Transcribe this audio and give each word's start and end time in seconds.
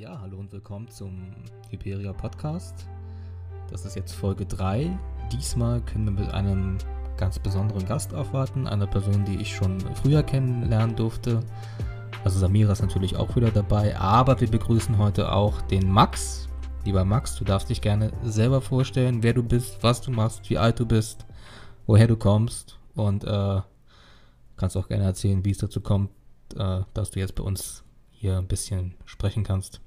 Ja, 0.00 0.18
hallo 0.18 0.38
und 0.38 0.50
willkommen 0.50 0.88
zum 0.88 1.30
Hyperia 1.68 2.14
Podcast. 2.14 2.88
Das 3.70 3.84
ist 3.84 3.96
jetzt 3.96 4.14
Folge 4.14 4.46
3. 4.46 4.98
Diesmal 5.30 5.82
können 5.82 6.06
wir 6.06 6.24
mit 6.24 6.32
einem 6.32 6.78
ganz 7.18 7.38
besonderen 7.38 7.84
Gast 7.84 8.14
aufwarten, 8.14 8.66
einer 8.66 8.86
Person, 8.86 9.26
die 9.26 9.36
ich 9.36 9.54
schon 9.54 9.78
früher 9.96 10.22
kennenlernen 10.22 10.96
durfte. 10.96 11.40
Also 12.24 12.38
Samira 12.38 12.72
ist 12.72 12.80
natürlich 12.80 13.14
auch 13.14 13.36
wieder 13.36 13.50
dabei, 13.50 13.94
aber 13.94 14.40
wir 14.40 14.50
begrüßen 14.50 14.96
heute 14.96 15.32
auch 15.32 15.60
den 15.60 15.90
Max. 15.90 16.48
Lieber 16.86 17.04
Max, 17.04 17.36
du 17.36 17.44
darfst 17.44 17.68
dich 17.68 17.82
gerne 17.82 18.10
selber 18.22 18.62
vorstellen, 18.62 19.22
wer 19.22 19.34
du 19.34 19.42
bist, 19.42 19.82
was 19.82 20.00
du 20.00 20.12
machst, 20.12 20.48
wie 20.48 20.56
alt 20.56 20.80
du 20.80 20.86
bist, 20.86 21.26
woher 21.86 22.06
du 22.06 22.16
kommst 22.16 22.78
und 22.94 23.24
äh, 23.24 23.60
kannst 24.56 24.78
auch 24.78 24.88
gerne 24.88 25.04
erzählen, 25.04 25.44
wie 25.44 25.50
es 25.50 25.58
dazu 25.58 25.82
kommt, 25.82 26.08
äh, 26.56 26.80
dass 26.94 27.10
du 27.10 27.20
jetzt 27.20 27.34
bei 27.34 27.42
uns 27.42 27.84
hier 28.08 28.38
ein 28.38 28.48
bisschen 28.48 28.94
sprechen 29.04 29.44
kannst. 29.44 29.82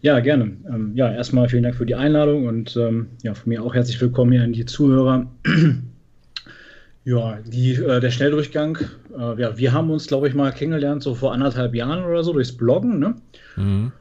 Ja, 0.00 0.20
gerne. 0.20 0.56
Ähm, 0.68 0.92
ja, 0.94 1.12
erstmal 1.12 1.48
vielen 1.48 1.64
Dank 1.64 1.74
für 1.74 1.86
die 1.86 1.96
Einladung 1.96 2.46
und 2.46 2.76
ähm, 2.76 3.08
ja, 3.22 3.34
von 3.34 3.48
mir 3.48 3.64
auch 3.64 3.74
herzlich 3.74 4.00
willkommen 4.00 4.30
hier 4.30 4.42
an 4.42 4.52
die 4.52 4.64
Zuhörer. 4.64 5.26
ja, 7.04 7.38
die, 7.44 7.74
äh, 7.74 7.98
der 7.98 8.10
Schnelldurchgang. 8.10 8.78
Äh, 9.18 9.40
ja, 9.40 9.58
wir 9.58 9.72
haben 9.72 9.90
uns, 9.90 10.06
glaube 10.06 10.28
ich, 10.28 10.34
mal 10.34 10.52
kennengelernt, 10.52 11.02
so 11.02 11.16
vor 11.16 11.32
anderthalb 11.32 11.74
Jahren 11.74 12.04
oder 12.04 12.22
so, 12.22 12.32
durchs 12.32 12.56
Bloggen. 12.56 13.00
Ne? 13.00 13.16
Mhm. 13.56 13.92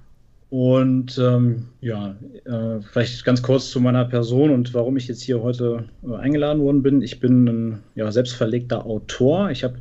Und 0.51 1.17
ähm, 1.17 1.69
ja, 1.81 2.15
äh, 2.45 2.79
vielleicht 2.91 3.25
ganz 3.25 3.41
kurz 3.41 3.71
zu 3.71 3.81
meiner 3.81 4.05
Person 4.05 4.51
und 4.51 4.75
warum 4.75 4.97
ich 4.97 5.07
jetzt 5.07 5.23
hier 5.23 5.41
heute 5.41 5.85
äh, 6.07 6.15
eingeladen 6.15 6.61
worden 6.61 6.83
bin. 6.83 7.01
Ich 7.01 7.19
bin 7.19 7.47
ein 7.47 7.79
ja, 7.95 8.11
selbstverlegter 8.11 8.85
Autor. 8.85 9.49
Ich 9.49 9.63
habe 9.63 9.79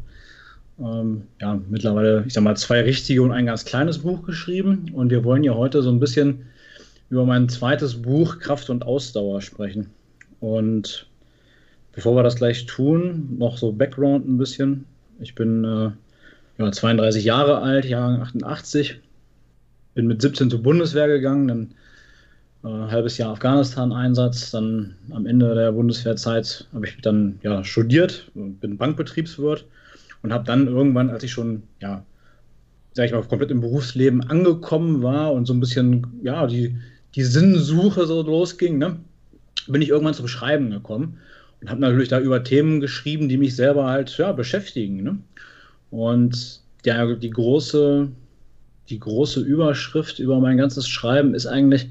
ähm, 0.79 1.23
ja, 1.41 1.61
mittlerweile, 1.69 2.25
ich 2.27 2.35
sag 2.35 2.45
mal, 2.45 2.57
zwei 2.57 2.83
richtige 2.83 3.23
und 3.23 3.33
ein 3.33 3.47
ganz 3.47 3.65
kleines 3.65 3.99
Buch 3.99 4.23
geschrieben. 4.25 4.91
Und 4.93 5.11
wir 5.11 5.25
wollen 5.25 5.45
ja 5.45 5.55
heute 5.55 5.83
so 5.83 5.91
ein 5.91 6.01
bisschen 6.01 6.47
über 7.09 7.25
mein 7.25 7.49
zweites 7.49 8.03
Buch 8.03 8.39
Kraft 8.39 8.69
und 8.69 8.85
Ausdauer 8.85 9.41
sprechen. 9.41 9.91
Und 10.41 11.07
bevor 11.93 12.17
wir 12.17 12.23
das 12.23 12.37
gleich 12.37 12.67
tun, 12.67 13.37
noch 13.39 13.57
so 13.57 13.73
Background 13.73 14.29
ein 14.29 14.39
bisschen. 14.39 14.85
Ich 15.21 15.35
bin 15.35 15.65
äh, 15.65 15.91
ja, 16.59 16.73
32 16.73 17.25
Jahre 17.25 17.63
alt, 17.63 17.87
Jahrgang 17.87 18.23
88. 18.23 19.01
Bin 19.95 20.07
mit 20.07 20.21
17 20.21 20.51
zur 20.51 20.63
Bundeswehr 20.63 21.09
gegangen, 21.09 21.49
dann 21.49 21.75
äh, 22.65 22.85
ein 22.85 22.91
halbes 22.91 23.17
Jahr 23.17 23.33
Afghanistan-Einsatz. 23.33 24.51
Dann 24.51 24.97
am 25.11 25.25
Ende 25.25 25.55
der 25.55 25.73
Bundeswehrzeit 25.73 26.67
habe 26.75 26.87
ich 26.87 27.01
dann 27.01 27.39
ja, 27.43 27.65
studiert, 27.65 28.31
bin 28.35 28.77
Bankbetriebswirt 28.77 29.65
und 30.27 30.33
habe 30.33 30.45
dann 30.45 30.67
irgendwann, 30.67 31.11
als 31.11 31.23
ich 31.23 31.31
schon, 31.31 31.63
ja, 31.81 32.05
sag 32.95 33.07
ich 33.07 33.13
mal, 33.13 33.23
komplett 33.23 33.53
im 33.53 33.61
Berufsleben 33.61 34.23
angekommen 34.23 35.01
war 35.01 35.33
und 35.33 35.47
so 35.47 35.55
ein 35.55 35.61
bisschen, 35.61 36.05
ja, 36.21 36.49
die, 36.49 36.77
die 37.15 37.23
Sinnsuche 37.23 38.07
so 38.07 38.23
losging, 38.23 38.77
ne, 38.77 38.97
bin 39.69 39.83
ich 39.83 39.91
irgendwann 39.91 40.15
zum 40.15 40.27
Schreiben 40.27 40.71
gekommen 40.71 41.19
und 41.61 41.71
habe 41.71 41.81
natürlich 41.81 42.09
da 42.09 42.19
über 42.19 42.43
Themen 42.43 42.81
geschrieben, 42.81 43.29
die 43.29 43.37
mich 43.37 43.55
selber 43.55 43.87
halt, 43.87 44.19
ja, 44.19 44.33
beschäftigen, 44.33 45.05
ne? 45.05 45.19
Und 45.93 46.61
ja, 46.85 47.15
die 47.15 47.31
große, 47.31 48.09
die 48.89 48.99
große 48.99 49.41
Überschrift 49.43 50.19
über 50.19 50.41
mein 50.41 50.57
ganzes 50.57 50.89
Schreiben 50.89 51.35
ist 51.35 51.47
eigentlich 51.47 51.89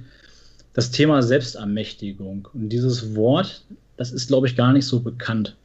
das 0.74 0.92
Thema 0.92 1.24
Selbstermächtigung. 1.24 2.50
Und 2.54 2.68
dieses 2.68 3.16
Wort, 3.16 3.64
das 3.96 4.12
ist, 4.12 4.28
glaube 4.28 4.48
ich, 4.48 4.58
gar 4.58 4.74
nicht 4.74 4.86
so 4.86 5.00
bekannt. 5.00 5.56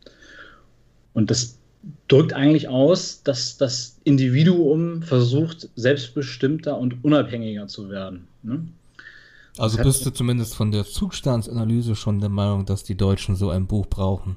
Und 1.12 1.32
das 1.32 1.58
drückt 2.08 2.32
eigentlich 2.32 2.68
aus, 2.68 3.22
dass 3.22 3.56
das 3.56 3.98
Individuum 4.04 5.02
versucht, 5.02 5.68
selbstbestimmter 5.76 6.76
und 6.76 7.04
unabhängiger 7.04 7.66
zu 7.66 7.88
werden. 7.88 8.28
Ne? 8.42 8.66
Also 9.58 9.78
bist 9.82 10.04
du 10.06 10.10
zumindest 10.10 10.54
von 10.54 10.70
der 10.70 10.84
Zustandsanalyse 10.84 11.96
schon 11.96 12.20
der 12.20 12.28
Meinung, 12.28 12.66
dass 12.66 12.84
die 12.84 12.96
Deutschen 12.96 13.36
so 13.36 13.50
ein 13.50 13.66
Buch 13.66 13.86
brauchen? 13.86 14.36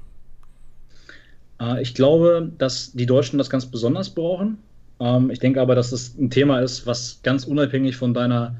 Äh, 1.60 1.82
ich 1.82 1.94
glaube, 1.94 2.50
dass 2.58 2.92
die 2.92 3.06
Deutschen 3.06 3.38
das 3.38 3.50
ganz 3.50 3.66
besonders 3.66 4.10
brauchen. 4.10 4.58
Ähm, 5.00 5.30
ich 5.30 5.38
denke 5.38 5.60
aber, 5.60 5.74
dass 5.74 5.90
das 5.90 6.16
ein 6.18 6.30
Thema 6.30 6.60
ist, 6.60 6.86
was 6.86 7.20
ganz 7.22 7.44
unabhängig 7.44 7.96
von 7.96 8.14
deiner 8.14 8.56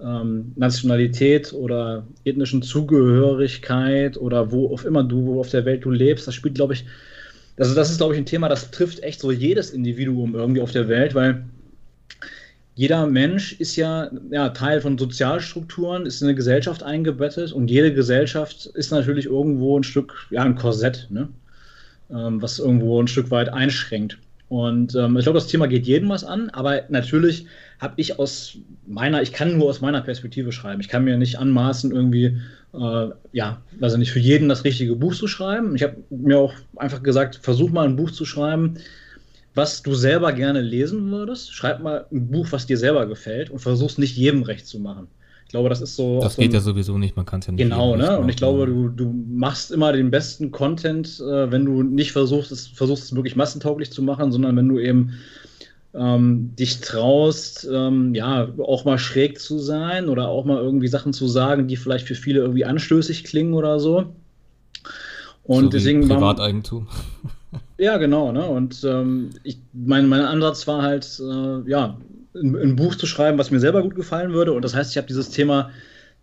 ähm, 0.00 0.52
Nationalität 0.56 1.52
oder 1.52 2.04
ethnischen 2.24 2.62
Zugehörigkeit 2.62 4.16
oder 4.16 4.50
wo 4.50 4.72
auf 4.72 4.84
immer 4.84 5.04
du, 5.04 5.26
wo 5.26 5.40
auf 5.40 5.50
der 5.50 5.64
Welt 5.64 5.84
du 5.84 5.90
lebst, 5.90 6.26
das 6.26 6.34
spielt, 6.34 6.54
glaube 6.54 6.74
ich, 6.74 6.86
also 7.60 7.74
das 7.74 7.90
ist, 7.90 7.98
glaube 7.98 8.14
ich, 8.14 8.20
ein 8.20 8.26
Thema, 8.26 8.48
das 8.48 8.70
trifft 8.70 9.02
echt 9.02 9.20
so 9.20 9.30
jedes 9.30 9.70
Individuum 9.70 10.34
irgendwie 10.34 10.62
auf 10.62 10.72
der 10.72 10.88
Welt, 10.88 11.14
weil 11.14 11.44
jeder 12.74 13.06
Mensch 13.06 13.52
ist 13.60 13.76
ja, 13.76 14.10
ja 14.30 14.48
Teil 14.48 14.80
von 14.80 14.96
Sozialstrukturen, 14.96 16.06
ist 16.06 16.22
in 16.22 16.28
eine 16.28 16.34
Gesellschaft 16.34 16.82
eingebettet 16.82 17.52
und 17.52 17.70
jede 17.70 17.92
Gesellschaft 17.92 18.64
ist 18.66 18.90
natürlich 18.90 19.26
irgendwo 19.26 19.78
ein 19.78 19.82
Stück, 19.82 20.26
ja, 20.30 20.42
ein 20.42 20.54
Korsett, 20.54 21.08
ne? 21.10 21.28
Ähm, 22.10 22.40
was 22.40 22.58
irgendwo 22.58 23.00
ein 23.00 23.06
Stück 23.08 23.30
weit 23.30 23.50
einschränkt. 23.50 24.18
Und 24.50 24.96
ähm, 24.96 25.16
ich 25.16 25.22
glaube, 25.22 25.38
das 25.38 25.46
Thema 25.46 25.68
geht 25.68 25.86
jedem 25.86 26.08
was 26.08 26.24
an, 26.24 26.50
aber 26.50 26.82
natürlich 26.88 27.46
habe 27.78 27.94
ich 27.98 28.18
aus 28.18 28.58
meiner, 28.84 29.22
ich 29.22 29.32
kann 29.32 29.56
nur 29.56 29.70
aus 29.70 29.80
meiner 29.80 30.00
Perspektive 30.00 30.50
schreiben. 30.50 30.80
Ich 30.80 30.88
kann 30.88 31.04
mir 31.04 31.16
nicht 31.16 31.38
anmaßen, 31.38 31.92
irgendwie 31.92 32.40
äh, 32.74 33.10
ja, 33.30 33.62
also 33.80 33.96
nicht 33.96 34.10
für 34.10 34.18
jeden 34.18 34.48
das 34.48 34.64
richtige 34.64 34.96
Buch 34.96 35.14
zu 35.14 35.28
schreiben. 35.28 35.76
Ich 35.76 35.84
habe 35.84 35.98
mir 36.10 36.40
auch 36.40 36.52
einfach 36.74 37.04
gesagt, 37.04 37.36
versuch 37.40 37.70
mal 37.70 37.86
ein 37.86 37.94
Buch 37.94 38.10
zu 38.10 38.24
schreiben, 38.24 38.78
was 39.54 39.84
du 39.84 39.94
selber 39.94 40.32
gerne 40.32 40.62
lesen 40.62 41.12
würdest. 41.12 41.54
Schreib 41.54 41.80
mal 41.80 42.06
ein 42.10 42.26
Buch, 42.26 42.48
was 42.50 42.66
dir 42.66 42.76
selber 42.76 43.06
gefällt 43.06 43.50
und 43.50 43.60
versuch 43.60 43.90
es 43.90 43.98
nicht 43.98 44.16
jedem 44.16 44.42
recht 44.42 44.66
zu 44.66 44.80
machen. 44.80 45.06
Ich 45.50 45.52
glaube, 45.52 45.68
das 45.68 45.80
ist 45.80 45.96
so. 45.96 46.20
Das 46.20 46.36
geht 46.36 46.50
ein, 46.50 46.54
ja 46.54 46.60
sowieso 46.60 46.96
nicht, 46.96 47.16
man 47.16 47.26
kann 47.26 47.40
es 47.40 47.46
ja 47.48 47.52
nicht. 47.52 47.60
Genau, 47.60 47.96
ne? 47.96 48.20
Und 48.20 48.28
ich 48.28 48.36
glaube, 48.36 48.66
du, 48.66 48.88
du 48.88 49.12
machst 49.34 49.72
immer 49.72 49.92
den 49.92 50.08
besten 50.08 50.52
Content, 50.52 51.18
äh, 51.18 51.50
wenn 51.50 51.64
du 51.64 51.82
nicht 51.82 52.12
versuchst, 52.12 52.52
es, 52.52 52.68
versuchst 52.68 53.02
es 53.02 53.16
wirklich 53.16 53.34
massentauglich 53.34 53.90
zu 53.90 54.00
machen, 54.00 54.30
sondern 54.30 54.54
wenn 54.54 54.68
du 54.68 54.78
eben 54.78 55.14
ähm, 55.92 56.54
dich 56.54 56.82
traust, 56.82 57.68
ähm, 57.68 58.14
ja, 58.14 58.46
auch 58.60 58.84
mal 58.84 58.96
schräg 58.96 59.40
zu 59.40 59.58
sein 59.58 60.08
oder 60.08 60.28
auch 60.28 60.44
mal 60.44 60.62
irgendwie 60.62 60.86
Sachen 60.86 61.12
zu 61.12 61.26
sagen, 61.26 61.66
die 61.66 61.74
vielleicht 61.74 62.06
für 62.06 62.14
viele 62.14 62.42
irgendwie 62.42 62.64
anstößig 62.64 63.24
klingen 63.24 63.54
oder 63.54 63.80
so. 63.80 64.14
Und 65.42 65.64
so 65.64 65.68
deswegen. 65.70 66.06
Privateigentum. 66.06 66.86
ja, 67.76 67.96
genau, 67.96 68.30
ne? 68.30 68.46
Und 68.46 68.84
ähm, 68.84 69.30
ich, 69.42 69.58
mein, 69.72 70.08
mein 70.08 70.22
Ansatz 70.22 70.68
war 70.68 70.82
halt, 70.82 71.20
äh, 71.20 71.68
ja, 71.68 71.98
ein, 72.34 72.56
ein, 72.56 72.76
Buch 72.76 72.94
zu 72.94 73.06
schreiben, 73.06 73.38
was 73.38 73.50
mir 73.50 73.60
selber 73.60 73.82
gut 73.82 73.94
gefallen 73.94 74.32
würde. 74.32 74.52
Und 74.52 74.64
das 74.64 74.74
heißt, 74.74 74.90
ich 74.90 74.96
habe 74.96 75.06
dieses 75.06 75.30
Thema 75.30 75.70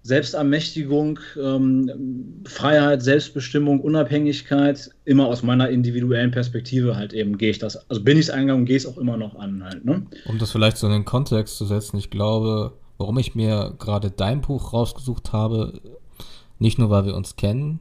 Selbstermächtigung, 0.03 1.19
ähm, 1.41 2.44
Freiheit, 2.45 3.03
Selbstbestimmung, 3.03 3.81
Unabhängigkeit 3.81 4.90
immer 5.03 5.28
aus 5.28 5.44
meiner 5.44 5.69
individuellen 5.69 6.31
Perspektive 6.31 6.96
halt 6.96 7.12
eben 7.12 7.38
gehe 7.38 7.50
ich 7.50 7.59
das, 7.59 7.90
also 7.90 8.01
bin 8.03 8.17
ich 8.17 8.25
es 8.25 8.29
eingegangen 8.29 8.62
und 8.62 8.66
gehe 8.67 8.78
es 8.78 8.85
auch 8.85 8.97
immer 8.97 9.17
noch 9.17 9.35
an 9.35 9.63
halt. 9.66 9.84
Ne? 9.84 10.06
Um 10.25 10.38
das 10.38 10.51
vielleicht 10.51 10.78
so 10.78 10.88
in 10.88 10.94
den 10.94 11.06
Kontext 11.06 11.57
zu 11.57 11.66
setzen, 11.66 11.97
ich 11.97 12.09
glaube, 12.09 12.73
warum 12.97 13.17
ich 13.17 13.35
mir 13.35 13.75
gerade 13.79 14.09
dein 14.09 14.41
Buch 14.41 14.72
rausgesucht 14.72 15.34
habe, 15.34 15.81
nicht 16.57 16.79
nur 16.79 16.90
weil 16.90 17.06
wir 17.06 17.16
uns 17.16 17.35
kennen, 17.35 17.79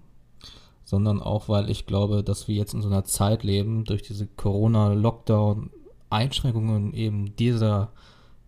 sondern 0.84 1.20
auch 1.20 1.48
weil 1.48 1.70
ich 1.70 1.86
glaube, 1.86 2.22
dass 2.24 2.48
wir 2.48 2.56
jetzt 2.56 2.74
in 2.74 2.82
so 2.82 2.88
einer 2.88 3.04
Zeit 3.04 3.44
leben, 3.44 3.84
durch 3.84 4.02
diese 4.02 4.26
Corona-Lockdown, 4.26 5.70
Einschränkungen 6.10 6.94
eben 6.94 7.36
dieser 7.36 7.92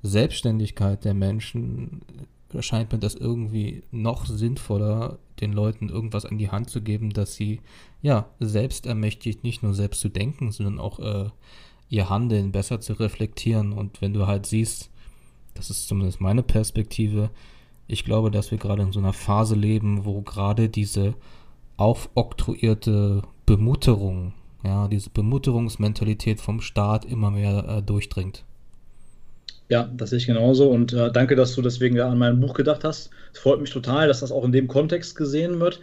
Selbstständigkeit 0.03 1.05
der 1.05 1.15
Menschen 1.15 2.03
erscheint 2.53 2.93
mir 2.93 2.99
das 2.99 3.15
irgendwie 3.15 3.83
noch 3.91 4.27
sinnvoller, 4.27 5.19
den 5.41 5.53
Leuten 5.53 5.89
irgendwas 5.89 6.25
an 6.25 6.39
die 6.39 6.51
Hand 6.51 6.71
zu 6.71 6.81
geben, 6.81 7.11
dass 7.11 7.35
sie 7.35 7.61
ja 8.01 8.29
selbst 8.41 8.87
ermächtigt, 8.87 9.45
nicht 9.45 9.63
nur 9.63 9.75
selbst 9.75 10.01
zu 10.01 10.09
denken, 10.09 10.51
sondern 10.51 10.79
auch 10.79 10.99
äh, 10.99 11.29
ihr 11.91 12.09
Handeln 12.09 12.53
besser 12.53 12.81
zu 12.81 12.95
reflektieren. 12.95 13.73
Und 13.73 14.01
wenn 14.01 14.15
du 14.15 14.27
halt 14.27 14.47
siehst, 14.47 14.91
das 15.55 15.71
ist 15.71 15.89
zumindest 15.89 16.21
meine 16.21 16.43
Perspektive, 16.43 17.31
ich 17.87 18.05
glaube, 18.05 18.31
dass 18.31 18.51
wir 18.51 18.59
gerade 18.59 18.83
in 18.83 18.93
so 18.93 19.01
einer 19.01 19.13
Phase 19.15 19.55
leben, 19.55 20.05
wo 20.05 20.21
gerade 20.21 20.69
diese 20.69 21.15
aufoktroyierte 21.77 23.23
Bemutterung, 23.47 24.35
ja, 24.63 24.89
diese 24.89 25.11
Bemutterungsmentalität 25.11 26.41
vom 26.41 26.61
Staat 26.61 27.05
immer 27.05 27.31
mehr 27.31 27.67
äh, 27.69 27.83
durchdringt. 27.83 28.45
Ja, 29.69 29.91
das 29.97 30.11
sehe 30.11 30.19
ich 30.19 30.27
genauso 30.27 30.71
und 30.71 30.93
äh, 30.93 31.13
danke, 31.13 31.37
dass 31.37 31.55
du 31.55 31.63
deswegen 31.63 31.97
ja 31.97 32.09
an 32.09 32.19
mein 32.19 32.41
Buch 32.41 32.55
gedacht 32.55 32.85
hast. 32.85 33.11
Es 33.35 33.41
freut 33.41 33.61
mich 33.61 33.71
total, 33.71 34.09
dass 34.09 34.21
das 34.21 34.33
auch 34.33 34.45
in 34.45 34.53
dem 34.53 34.67
Kontext 34.67 35.15
gesehen 35.15 35.61
wird. 35.61 35.81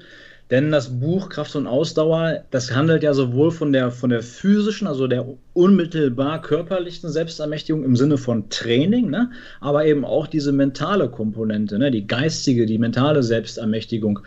Denn 0.52 0.72
das 0.72 1.00
Buch 1.00 1.30
Kraft 1.30 1.56
und 1.56 1.66
Ausdauer, 1.66 2.44
das 2.52 2.72
handelt 2.72 3.02
ja 3.02 3.16
sowohl 3.16 3.50
von 3.50 3.74
der, 3.74 3.90
von 3.90 4.12
der 4.12 4.22
physischen, 4.22 4.88
also 4.88 5.08
der 5.08 5.26
unmittelbar 5.54 6.40
körperlichen 6.42 7.10
Selbstermächtigung 7.10 7.84
im 7.84 7.96
Sinne 7.96 8.20
von 8.20 8.48
Training, 8.50 9.10
ne? 9.10 9.32
aber 9.60 9.86
eben 9.86 10.06
auch 10.06 10.28
diese 10.28 10.52
mentale 10.52 11.10
Komponente, 11.10 11.80
ne? 11.80 11.90
die 11.90 12.06
geistige, 12.06 12.68
die 12.68 12.78
mentale 12.78 13.24
Selbstermächtigung. 13.24 14.20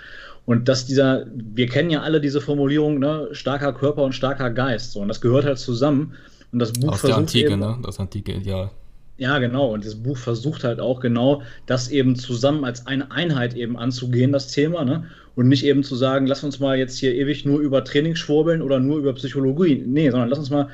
Und 0.45 0.69
dass 0.69 0.87
dieser, 0.87 1.27
wir 1.33 1.69
kennen 1.69 1.91
ja 1.91 2.03
alle 2.03 2.21
diese 2.21 2.41
Formulierung, 2.41 2.99
ne? 2.99 3.29
starker 3.31 3.73
Körper 3.73 4.03
und 4.03 4.13
starker 4.13 4.51
Geist. 4.51 4.93
So, 4.93 5.01
und 5.01 5.09
das 5.09 5.21
gehört 5.21 5.45
halt 5.45 5.59
zusammen. 5.59 6.15
Und 6.51 6.59
das 6.59 6.73
Buch 6.73 6.95
Aus 6.95 7.01
versucht 7.01 7.11
der 7.11 7.19
Antike, 7.19 7.53
eben, 7.53 7.61
ne? 7.61 7.79
Das 7.85 8.01
antike 8.01 8.33
Ideal. 8.33 8.65
Ja, 8.65 8.71
genau. 9.19 9.73
Und 9.73 9.85
das 9.85 9.97
Buch 9.97 10.17
versucht 10.17 10.65
halt 10.65 10.81
auch 10.81 11.01
genau, 11.01 11.43
das 11.67 11.89
eben 11.89 12.17
zusammen 12.17 12.65
als 12.65 12.87
eine 12.87 13.11
Einheit 13.11 13.55
eben 13.55 13.77
anzugehen, 13.77 14.33
das 14.33 14.49
Thema, 14.49 14.85
ne? 14.85 15.05
Und 15.35 15.49
nicht 15.49 15.65
eben 15.65 15.85
zu 15.85 15.95
sagen, 15.95 16.27
lass 16.27 16.43
uns 16.43 16.59
mal 16.59 16.79
jetzt 16.79 16.99
hier 16.99 17.15
ewig 17.15 17.45
nur 17.45 17.61
über 17.61 17.85
Training 17.85 18.17
schwurbeln 18.17 18.63
oder 18.63 18.81
nur 18.81 18.99
über 18.99 19.13
Psychologie. 19.13 19.85
Nee, 19.87 20.11
sondern 20.11 20.29
lass 20.29 20.39
uns 20.39 20.51
mal 20.51 20.69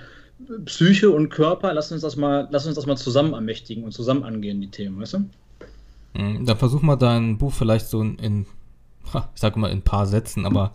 Psyche 0.65 1.11
und 1.11 1.29
Körper, 1.29 1.73
lass 1.75 1.93
uns 1.93 2.03
das 2.03 2.17
mal, 2.17 2.49
lass 2.51 2.67
uns 2.67 2.75
das 2.75 2.87
mal 2.87 2.97
zusammen 2.97 3.35
ermächtigen 3.35 3.85
und 3.85 3.93
zusammen 3.93 4.25
angehen, 4.25 4.61
die 4.61 4.69
Themen, 4.69 5.01
weißt 5.01 5.15
du? 5.15 5.19
Mhm, 6.15 6.47
dann 6.47 6.57
versuch 6.57 6.83
mal 6.83 6.97
dein 6.97 7.39
Buch 7.39 7.53
vielleicht 7.53 7.89
so 7.89 8.01
in, 8.01 8.19
in 8.19 8.47
ich 9.35 9.41
sag 9.41 9.57
mal 9.57 9.71
in 9.71 9.79
ein 9.79 9.83
paar 9.83 10.07
Sätzen, 10.07 10.47
aber 10.47 10.75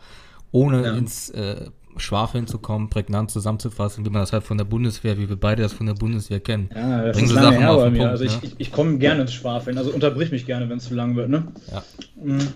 ohne 0.51 0.83
ja. 0.83 0.93
ins 0.95 1.29
äh, 1.29 1.69
Schwafeln 1.99 2.47
zu 2.47 2.59
kommen, 2.59 2.89
prägnant 2.89 3.31
zusammenzufassen, 3.31 4.05
wie 4.05 4.09
man 4.09 4.21
das 4.21 4.33
halt 4.33 4.43
von 4.43 4.57
der 4.57 4.65
Bundeswehr, 4.65 5.17
wie 5.17 5.29
wir 5.29 5.35
beide 5.35 5.63
das 5.63 5.73
von 5.73 5.85
der 5.85 5.93
Bundeswehr 5.93 6.39
kennen. 6.39 6.69
Ja, 6.75 7.05
das 7.05 7.21
ist 7.21 7.31
lange 7.31 7.57
her 7.57 7.75
bei 7.75 7.89
mir. 7.89 7.99
Punkt, 7.99 8.11
also 8.11 8.23
ich, 8.23 8.33
ne? 8.33 8.39
ich, 8.43 8.55
ich 8.57 8.71
komme 8.71 8.97
gerne 8.97 9.21
ins 9.21 9.33
Schwafeln, 9.33 9.77
also 9.77 9.91
unterbrich 9.91 10.31
mich 10.31 10.45
gerne, 10.45 10.69
wenn 10.69 10.77
es 10.77 10.85
zu 10.85 10.95
lang 10.95 11.15
wird, 11.15 11.29
ne? 11.29 11.47
Ja. 11.71 11.83
Mhm. 12.21 12.47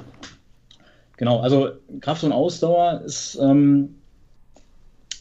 Genau, 1.17 1.39
also 1.39 1.69
Kraft 2.01 2.23
und 2.23 2.31
Ausdauer 2.31 3.01
ist 3.05 3.37
ähm, 3.41 3.95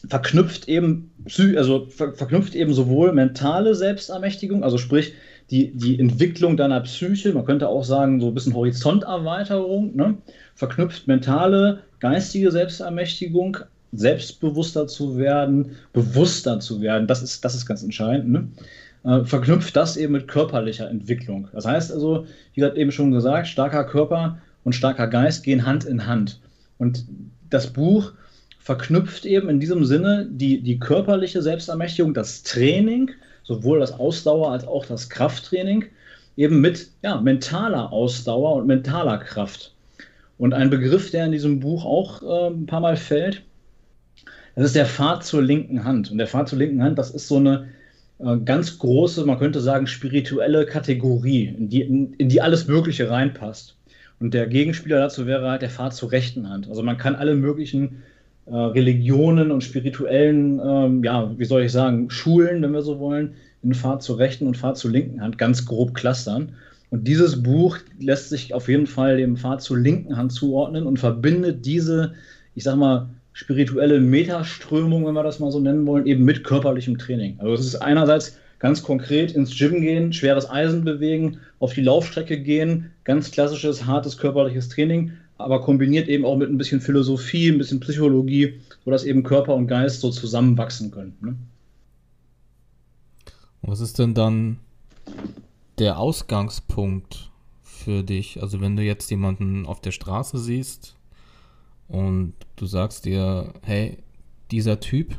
verknüpft 0.07 0.67
eben, 0.67 1.11
also 1.55 1.85
ver 1.85 2.13
verknüpft 2.13 2.55
eben 2.55 2.73
sowohl 2.73 3.13
mentale 3.13 3.75
Selbstermächtigung, 3.75 4.63
also 4.63 4.77
sprich 4.77 5.13
die, 5.49 5.71
die 5.75 5.99
Entwicklung 5.99 6.57
deiner 6.57 6.81
Psyche, 6.81 7.33
man 7.33 7.45
könnte 7.45 7.67
auch 7.67 7.83
sagen, 7.83 8.19
so 8.19 8.27
ein 8.27 8.33
bisschen 8.33 8.55
Horizonterweiterung, 8.55 9.95
ne? 9.95 10.17
verknüpft 10.55 11.07
mentale, 11.07 11.83
geistige 11.99 12.51
Selbstermächtigung 12.51 13.57
selbstbewusster 13.93 14.87
zu 14.87 15.17
werden, 15.17 15.75
bewusster 15.93 16.59
zu 16.59 16.81
werden, 16.81 17.07
das 17.07 17.21
ist, 17.21 17.45
das 17.45 17.55
ist 17.55 17.65
ganz 17.65 17.83
entscheidend. 17.83 18.29
Ne? 18.29 18.47
Äh, 19.03 19.25
verknüpft 19.25 19.75
das 19.75 19.97
eben 19.97 20.13
mit 20.13 20.27
körperlicher 20.27 20.89
Entwicklung. 20.89 21.47
Das 21.53 21.65
heißt 21.65 21.91
also, 21.91 22.25
wie 22.53 22.61
gerade 22.61 22.77
eben 22.77 22.91
schon 22.91 23.11
gesagt, 23.11 23.47
starker 23.47 23.83
Körper 23.83 24.37
und 24.63 24.73
starker 24.73 25.07
Geist 25.07 25.43
gehen 25.43 25.65
Hand 25.65 25.85
in 25.85 26.07
Hand. 26.07 26.39
Und 26.77 27.05
das 27.49 27.71
Buch 27.71 28.13
verknüpft 28.59 29.25
eben 29.25 29.49
in 29.49 29.59
diesem 29.59 29.83
Sinne 29.83 30.27
die, 30.29 30.61
die 30.61 30.79
körperliche 30.79 31.41
Selbstermächtigung, 31.41 32.13
das 32.13 32.43
Training, 32.43 33.11
sowohl 33.43 33.79
das 33.79 33.91
Ausdauer 33.91 34.51
als 34.51 34.65
auch 34.65 34.85
das 34.85 35.09
Krafttraining, 35.09 35.85
eben 36.37 36.61
mit 36.61 36.89
ja, 37.03 37.19
mentaler 37.19 37.91
Ausdauer 37.91 38.55
und 38.55 38.67
mentaler 38.67 39.17
Kraft. 39.17 39.73
Und 40.37 40.53
ein 40.53 40.69
Begriff, 40.69 41.11
der 41.11 41.25
in 41.25 41.31
diesem 41.33 41.59
Buch 41.59 41.85
auch 41.85 42.23
äh, 42.23 42.53
ein 42.53 42.65
paar 42.65 42.79
Mal 42.79 42.97
fällt, 42.97 43.43
das 44.55 44.65
ist 44.65 44.75
der 44.75 44.85
Pfad 44.85 45.23
zur 45.23 45.41
linken 45.41 45.83
Hand. 45.83 46.11
Und 46.11 46.17
der 46.17 46.27
Pfad 46.27 46.49
zur 46.49 46.59
linken 46.59 46.83
Hand, 46.83 46.97
das 46.99 47.11
ist 47.11 47.27
so 47.27 47.37
eine 47.37 47.67
äh, 48.19 48.37
ganz 48.37 48.77
große, 48.77 49.25
man 49.25 49.39
könnte 49.39 49.61
sagen, 49.61 49.87
spirituelle 49.87 50.65
Kategorie, 50.65 51.53
in 51.57 51.69
die, 51.69 51.81
in, 51.81 52.29
die 52.29 52.41
alles 52.41 52.67
Mögliche 52.67 53.09
reinpasst. 53.09 53.75
Und 54.19 54.33
der 54.33 54.47
Gegenspieler 54.47 54.99
dazu 54.99 55.25
wäre 55.25 55.49
halt 55.49 55.61
der 55.61 55.69
Pfad 55.69 55.93
zur 55.93 56.11
rechten 56.11 56.49
Hand. 56.49 56.69
Also 56.69 56.83
man 56.83 56.97
kann 56.97 57.15
alle 57.15 57.35
möglichen 57.35 58.03
äh, 58.45 58.55
Religionen 58.55 59.51
und 59.51 59.63
spirituellen, 59.63 60.61
ähm, 60.63 61.03
ja, 61.03 61.31
wie 61.37 61.45
soll 61.45 61.63
ich 61.63 61.71
sagen, 61.71 62.09
Schulen, 62.09 62.61
wenn 62.61 62.71
wir 62.71 62.81
so 62.81 62.99
wollen, 62.99 63.33
in 63.63 63.73
Pfad 63.73 64.03
zur 64.03 64.19
rechten 64.19 64.45
und 64.45 64.57
Pfad 64.57 64.77
zur 64.77 64.91
linken 64.91 65.21
Hand 65.21 65.37
ganz 65.37 65.65
grob 65.65 65.93
clustern. 65.93 66.53
Und 66.89 67.07
dieses 67.07 67.41
Buch 67.41 67.79
lässt 67.99 68.29
sich 68.29 68.53
auf 68.53 68.67
jeden 68.67 68.85
Fall 68.85 69.17
dem 69.17 69.35
Pfad 69.35 69.63
zur 69.63 69.79
linken 69.79 70.15
Hand 70.15 70.31
zuordnen 70.31 70.85
und 70.85 70.99
verbindet 70.99 71.65
diese, 71.65 72.13
ich 72.53 72.63
sag 72.63 72.75
mal, 72.75 73.09
spirituelle 73.33 73.99
Metaströmung, 73.99 75.05
wenn 75.05 75.15
wir 75.15 75.23
das 75.23 75.39
mal 75.39 75.51
so 75.51 75.59
nennen 75.59 75.85
wollen, 75.85 76.05
eben 76.05 76.23
mit 76.23 76.43
körperlichem 76.43 76.97
Training. 76.97 77.35
Also 77.39 77.53
es 77.53 77.65
ist 77.65 77.75
einerseits 77.75 78.37
ganz 78.59 78.81
konkret 78.81 79.33
ins 79.33 79.57
Gym 79.57 79.81
gehen, 79.81 80.13
schweres 80.13 80.49
Eisen 80.49 80.85
bewegen, 80.85 81.39
auf 81.59 81.73
die 81.73 81.81
Laufstrecke 81.81 82.39
gehen, 82.39 82.91
ganz 83.03 83.31
klassisches, 83.31 83.85
hartes 83.85 84.17
körperliches 84.17 84.69
Training, 84.69 85.11
aber 85.37 85.61
kombiniert 85.61 86.07
eben 86.07 86.23
auch 86.23 86.37
mit 86.37 86.49
ein 86.49 86.57
bisschen 86.57 86.79
Philosophie, 86.79 87.49
ein 87.49 87.57
bisschen 87.57 87.81
Psychologie, 87.81 88.61
sodass 88.85 89.03
eben 89.03 89.23
Körper 89.23 89.55
und 89.55 89.67
Geist 89.67 89.99
so 89.99 90.11
zusammenwachsen 90.11 90.91
können. 90.91 91.17
Ne? 91.21 91.35
Was 93.63 93.79
ist 93.79 93.99
denn 93.99 94.13
dann 94.13 94.59
der 95.79 95.97
Ausgangspunkt 95.97 97.31
für 97.63 98.03
dich? 98.03 98.41
Also 98.41 98.61
wenn 98.61 98.75
du 98.75 98.83
jetzt 98.83 99.09
jemanden 99.09 99.65
auf 99.65 99.81
der 99.81 99.91
Straße 99.91 100.37
siehst, 100.37 100.95
und 101.87 102.33
du 102.55 102.65
sagst 102.65 103.05
dir, 103.05 103.53
hey, 103.61 103.97
dieser 104.51 104.79
Typ 104.79 105.15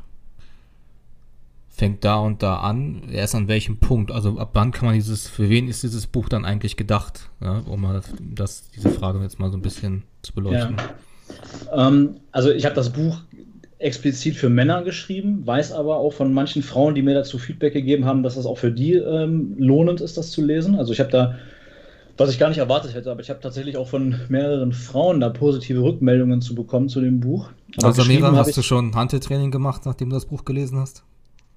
fängt 1.68 2.04
da 2.04 2.16
und 2.18 2.42
da 2.42 2.58
an, 2.58 3.02
er 3.10 3.24
ist 3.24 3.34
an 3.34 3.48
welchem 3.48 3.78
Punkt, 3.78 4.12
also 4.12 4.38
ab 4.38 4.50
wann 4.52 4.70
kann 4.70 4.86
man 4.86 4.94
dieses, 4.94 5.28
für 5.28 5.50
wen 5.50 5.66
ist 5.66 5.82
dieses 5.82 6.06
Buch 6.06 6.28
dann 6.28 6.44
eigentlich 6.44 6.76
gedacht, 6.76 7.30
ja, 7.40 7.62
um 7.66 7.80
mal 7.80 8.00
das, 8.20 8.70
diese 8.70 8.90
Frage 8.90 9.20
jetzt 9.22 9.40
mal 9.40 9.50
so 9.50 9.56
ein 9.56 9.62
bisschen 9.62 10.04
zu 10.22 10.32
beleuchten. 10.34 10.76
Ja. 11.72 11.88
Ähm, 11.88 12.20
also 12.30 12.52
ich 12.52 12.64
habe 12.64 12.76
das 12.76 12.90
Buch 12.90 13.18
explizit 13.78 14.36
für 14.36 14.48
Männer 14.48 14.82
geschrieben, 14.82 15.44
weiß 15.46 15.72
aber 15.72 15.96
auch 15.96 16.12
von 16.12 16.32
manchen 16.32 16.62
Frauen, 16.62 16.94
die 16.94 17.02
mir 17.02 17.14
dazu 17.14 17.38
Feedback 17.38 17.72
gegeben 17.72 18.04
haben, 18.04 18.22
dass 18.22 18.36
das 18.36 18.46
auch 18.46 18.58
für 18.58 18.70
die 18.70 18.94
ähm, 18.94 19.56
lohnend 19.58 20.00
ist, 20.00 20.16
das 20.16 20.30
zu 20.30 20.42
lesen. 20.42 20.76
Also 20.76 20.92
ich 20.92 21.00
habe 21.00 21.10
da 21.10 21.34
was 22.16 22.30
ich 22.30 22.38
gar 22.38 22.48
nicht 22.48 22.58
erwartet 22.58 22.94
hätte, 22.94 23.10
aber 23.10 23.20
ich 23.20 23.30
habe 23.30 23.40
tatsächlich 23.40 23.76
auch 23.76 23.88
von 23.88 24.20
mehreren 24.28 24.72
Frauen 24.72 25.20
da 25.20 25.30
positive 25.30 25.82
Rückmeldungen 25.82 26.40
zu 26.40 26.54
bekommen 26.54 26.88
zu 26.88 27.00
dem 27.00 27.20
Buch. 27.20 27.50
Aber 27.78 27.88
also 27.88 28.02
Samira, 28.02 28.32
hast 28.32 28.56
du 28.56 28.62
schon 28.62 28.94
Handeltraining 28.94 29.50
gemacht, 29.50 29.82
nachdem 29.84 30.10
du 30.10 30.14
das 30.14 30.26
Buch 30.26 30.44
gelesen 30.44 30.78
hast? 30.78 31.04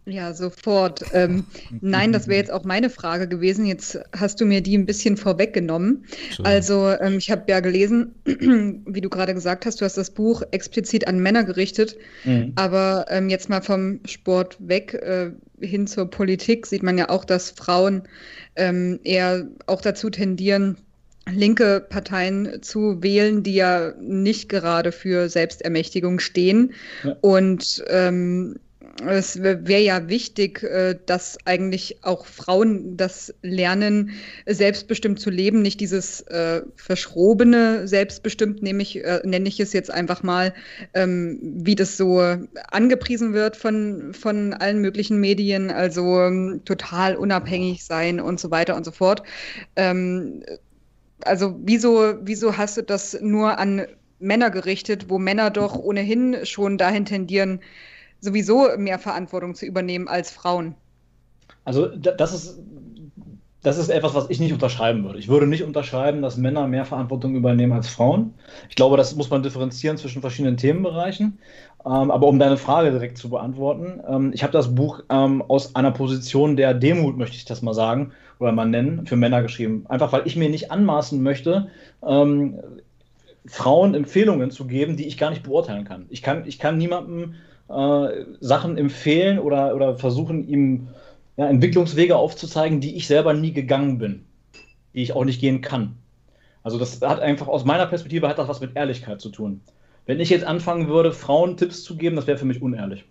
Ja, 0.07 0.33
sofort. 0.33 1.03
Ähm, 1.11 1.43
nein, 1.81 2.13
das 2.13 2.29
wäre 2.29 2.39
jetzt 2.39 2.51
auch 2.51 2.63
meine 2.63 2.89
Frage 2.89 3.27
gewesen. 3.27 3.65
Jetzt 3.65 3.99
hast 4.17 4.39
du 4.39 4.45
mir 4.45 4.61
die 4.61 4.77
ein 4.77 4.85
bisschen 4.85 5.17
vorweggenommen. 5.17 6.05
Schön. 6.33 6.45
Also 6.45 6.87
ähm, 7.01 7.17
ich 7.17 7.29
habe 7.29 7.43
ja 7.49 7.59
gelesen, 7.59 8.15
wie 8.25 9.01
du 9.01 9.09
gerade 9.09 9.33
gesagt 9.33 9.65
hast, 9.65 9.81
du 9.81 9.85
hast 9.85 9.97
das 9.97 10.11
Buch 10.11 10.43
explizit 10.51 11.09
an 11.09 11.19
Männer 11.19 11.43
gerichtet. 11.43 11.97
Mhm. 12.23 12.53
Aber 12.55 13.07
ähm, 13.09 13.27
jetzt 13.27 13.49
mal 13.49 13.61
vom 13.61 13.99
Sport 14.05 14.55
weg 14.59 14.93
äh, 14.93 15.31
hin 15.59 15.87
zur 15.87 16.09
Politik 16.09 16.67
sieht 16.67 16.83
man 16.83 16.97
ja 16.97 17.09
auch, 17.09 17.25
dass 17.25 17.51
Frauen 17.51 18.03
ähm, 18.55 19.01
eher 19.03 19.45
auch 19.65 19.81
dazu 19.81 20.09
tendieren, 20.09 20.77
linke 21.29 21.85
Parteien 21.89 22.61
zu 22.61 23.03
wählen, 23.03 23.43
die 23.43 23.55
ja 23.55 23.93
nicht 23.99 24.47
gerade 24.47 24.93
für 24.93 25.27
Selbstermächtigung 25.27 26.19
stehen. 26.19 26.73
Ja. 27.03 27.17
Und 27.19 27.83
ähm, 27.89 28.55
es 29.05 29.41
wäre 29.43 29.81
ja 29.81 30.09
wichtig, 30.09 30.63
äh, 30.63 30.95
dass 31.05 31.37
eigentlich 31.45 32.03
auch 32.03 32.25
Frauen 32.25 32.97
das 32.97 33.33
lernen, 33.41 34.11
selbstbestimmt 34.45 35.19
zu 35.19 35.29
leben, 35.29 35.61
nicht 35.61 35.79
dieses 35.79 36.21
äh, 36.21 36.61
verschrobene 36.75 37.87
selbstbestimmt, 37.87 38.63
nämlich 38.63 39.03
äh, 39.03 39.21
nenne 39.23 39.47
ich 39.47 39.59
es 39.59 39.73
jetzt 39.73 39.91
einfach 39.91 40.23
mal, 40.23 40.53
ähm, 40.93 41.39
wie 41.41 41.75
das 41.75 41.97
so 41.97 42.19
angepriesen 42.71 43.33
wird 43.33 43.55
von, 43.55 44.13
von 44.13 44.53
allen 44.53 44.79
möglichen 44.79 45.19
Medien, 45.19 45.69
also 45.69 46.19
ähm, 46.21 46.61
total 46.65 47.15
unabhängig 47.15 47.85
sein 47.85 48.19
und 48.19 48.39
so 48.39 48.49
weiter 48.49 48.75
und 48.75 48.83
so 48.83 48.91
fort. 48.91 49.21
Ähm, 49.75 50.43
also 51.23 51.59
wieso, 51.63 52.15
wieso 52.21 52.57
hast 52.57 52.77
du 52.77 52.83
das 52.83 53.19
nur 53.21 53.57
an 53.59 53.85
Männer 54.19 54.49
gerichtet, 54.49 55.09
wo 55.09 55.19
Männer 55.19 55.51
doch 55.51 55.75
ohnehin 55.77 56.45
schon 56.45 56.77
dahin 56.77 57.05
tendieren, 57.05 57.59
sowieso 58.21 58.67
mehr 58.77 58.99
Verantwortung 58.99 59.55
zu 59.55 59.65
übernehmen 59.65 60.07
als 60.07 60.31
Frauen. 60.31 60.75
Also 61.65 61.87
das 61.87 62.33
ist, 62.33 62.59
das 63.63 63.77
ist 63.77 63.89
etwas, 63.89 64.13
was 64.15 64.29
ich 64.29 64.39
nicht 64.39 64.53
unterschreiben 64.53 65.03
würde. 65.03 65.19
Ich 65.19 65.27
würde 65.27 65.47
nicht 65.47 65.63
unterschreiben, 65.63 66.21
dass 66.21 66.37
Männer 66.37 66.67
mehr 66.67 66.85
Verantwortung 66.85 67.35
übernehmen 67.35 67.73
als 67.73 67.89
Frauen. 67.89 68.33
Ich 68.69 68.75
glaube, 68.75 68.97
das 68.97 69.15
muss 69.15 69.29
man 69.29 69.43
differenzieren 69.43 69.97
zwischen 69.97 70.21
verschiedenen 70.21 70.57
Themenbereichen. 70.57 71.39
Ähm, 71.85 72.11
aber 72.11 72.27
um 72.27 72.39
deine 72.39 72.57
Frage 72.57 72.91
direkt 72.91 73.17
zu 73.17 73.29
beantworten, 73.29 74.01
ähm, 74.07 74.31
ich 74.33 74.43
habe 74.43 74.53
das 74.53 74.73
Buch 74.73 75.01
ähm, 75.09 75.41
aus 75.41 75.75
einer 75.75 75.91
Position 75.91 76.55
der 76.55 76.73
Demut, 76.73 77.17
möchte 77.17 77.35
ich 77.35 77.45
das 77.45 77.61
mal 77.61 77.73
sagen, 77.73 78.13
oder 78.39 78.51
mal 78.51 78.65
nennen, 78.65 79.05
für 79.05 79.15
Männer 79.15 79.41
geschrieben. 79.41 79.85
Einfach 79.89 80.11
weil 80.11 80.21
ich 80.25 80.35
mir 80.35 80.49
nicht 80.49 80.71
anmaßen 80.71 81.21
möchte, 81.21 81.69
Frauen 83.47 83.95
Empfehlungen 83.95 84.51
zu 84.51 84.67
geben, 84.67 84.95
die 84.95 85.07
ich 85.07 85.17
gar 85.17 85.31
nicht 85.31 85.43
beurteilen 85.43 85.85
kann. 85.85 86.05
Ich 86.09 86.21
kann, 86.21 86.43
ich 86.45 86.59
kann 86.59 86.77
niemandem 86.77 87.35
äh, 87.69 88.25
Sachen 88.39 88.77
empfehlen 88.77 89.39
oder, 89.39 89.75
oder 89.75 89.97
versuchen, 89.97 90.47
ihm 90.47 90.87
ja, 91.35 91.47
Entwicklungswege 91.47 92.15
aufzuzeigen, 92.15 92.81
die 92.81 92.95
ich 92.95 93.07
selber 93.07 93.33
nie 93.33 93.53
gegangen 93.53 93.97
bin, 93.97 94.25
die 94.93 95.03
ich 95.03 95.13
auch 95.13 95.25
nicht 95.25 95.41
gehen 95.41 95.61
kann. 95.61 95.95
Also 96.63 96.77
das 96.77 97.01
hat 97.01 97.19
einfach 97.19 97.47
aus 97.47 97.65
meiner 97.65 97.85
Perspektive 97.85 98.27
hat 98.27 98.37
das 98.37 98.47
was 98.47 98.59
mit 98.59 98.75
Ehrlichkeit 98.75 99.21
zu 99.21 99.29
tun. 99.29 99.61
Wenn 100.05 100.19
ich 100.19 100.29
jetzt 100.29 100.45
anfangen 100.45 100.87
würde, 100.87 101.11
Frauen 101.11 101.57
Tipps 101.57 101.83
zu 101.83 101.95
geben, 101.95 102.15
das 102.15 102.27
wäre 102.27 102.37
für 102.37 102.45
mich 102.45 102.61
unehrlich. 102.61 103.05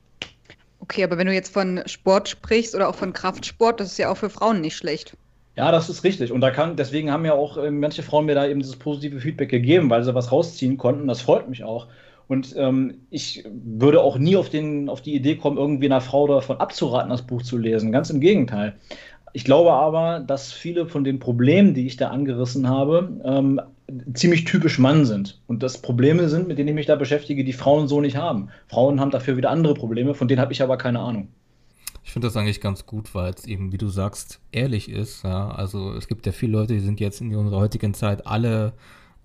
Okay, 0.81 1.05
aber 1.05 1.19
wenn 1.19 1.27
du 1.27 1.33
jetzt 1.33 1.53
von 1.53 1.83
Sport 1.87 2.29
sprichst 2.29 2.75
oder 2.75 2.89
auch 2.89 2.95
von 2.95 3.13
Kraftsport, 3.13 3.81
das 3.81 3.93
ist 3.93 3.99
ja 3.99 4.11
auch 4.11 4.17
für 4.17 4.31
Frauen 4.31 4.61
nicht 4.61 4.77
schlecht. 4.77 5.17
Ja, 5.57 5.73
das 5.73 5.89
ist 5.89 6.05
richtig. 6.05 6.33
Und 6.33 6.43
da 6.43 6.51
kann, 6.51 6.77
deswegen 6.77 7.11
haben 7.11 7.25
ja 7.25 7.33
auch 7.33 7.57
äh, 7.57 7.71
manche 7.71 8.03
Frauen 8.03 8.27
mir 8.27 8.35
da 8.35 8.47
eben 8.47 8.61
dieses 8.61 8.77
positive 8.77 9.21
Feedback 9.21 9.49
gegeben, 9.49 9.89
weil 9.89 10.05
sie 10.05 10.15
was 10.15 10.31
rausziehen 10.31 10.77
konnten. 10.77 11.09
Das 11.09 11.23
freut 11.23 11.49
mich 11.49 11.65
auch. 11.65 11.87
Und 12.29 12.55
ähm, 12.57 12.95
ich 13.11 13.45
würde 13.49 14.01
auch 14.01 14.19
nie 14.19 14.37
auf, 14.37 14.51
den, 14.51 14.89
auf 14.89 15.01
die 15.01 15.15
Idee 15.15 15.37
kommen, 15.37 15.59
irgendwie 15.59 15.87
einer 15.87 16.01
Frau 16.01 16.27
davon 16.27 16.59
abzuraten, 16.59 17.11
das 17.11 17.23
Buch 17.23 17.43
zu 17.43 17.57
lesen. 17.57 17.93
Ganz 17.93 18.11
im 18.11 18.21
Gegenteil. 18.21 18.77
ich 19.33 19.45
glaube 19.45 19.73
aber, 19.73 20.21
dass 20.21 20.53
viele 20.53 20.87
von 20.87 21.05
den 21.05 21.19
Problemen, 21.19 21.75
die 21.75 21.87
ich 21.87 21.97
da 21.97 22.09
angerissen 22.09 22.69
habe, 22.69 23.21
ähm, 23.25 23.61
ziemlich 24.15 24.45
typisch 24.45 24.79
Mann 24.79 25.05
sind. 25.05 25.41
Und 25.47 25.63
das 25.63 25.81
Probleme 25.81 26.29
sind, 26.29 26.49
mit 26.49 26.59
denen 26.59 26.71
ich 26.71 26.75
mich 26.75 26.87
da 26.87 26.97
beschäftige, 26.97 27.45
die 27.45 27.53
Frauen 27.53 27.87
so 27.87 28.01
nicht 28.01 28.17
haben. 28.17 28.49
Frauen 28.67 29.01
haben 29.01 29.11
dafür 29.11 29.37
wieder 29.37 29.51
andere 29.51 29.75
Probleme, 29.75 30.15
von 30.15 30.27
denen 30.27 30.41
habe 30.41 30.53
ich 30.53 30.63
aber 30.63 30.77
keine 30.77 31.01
Ahnung. 31.01 31.29
Ich 32.03 32.13
finde 32.13 32.29
das 32.29 32.37
eigentlich 32.37 32.61
ganz 32.61 32.87
gut, 32.87 33.15
weil 33.15 33.33
es 33.33 33.47
eben, 33.47 33.73
wie 33.73 33.79
du 33.79 33.89
sagst, 33.89 34.41
ehrlich 34.53 34.89
ist. 34.89 35.25
Ja? 35.25 35.51
Also 35.51 35.93
es 35.93 36.09
gibt 36.09 36.25
ja 36.27 36.33
viele 36.33 36.53
Leute, 36.53 36.75
die 36.75 36.81
sind 36.81 37.01
jetzt 37.01 37.21
in 37.21 37.35
unserer 37.35 37.61
heutigen 37.61 37.95
Zeit 37.95 38.27
alle 38.27 38.73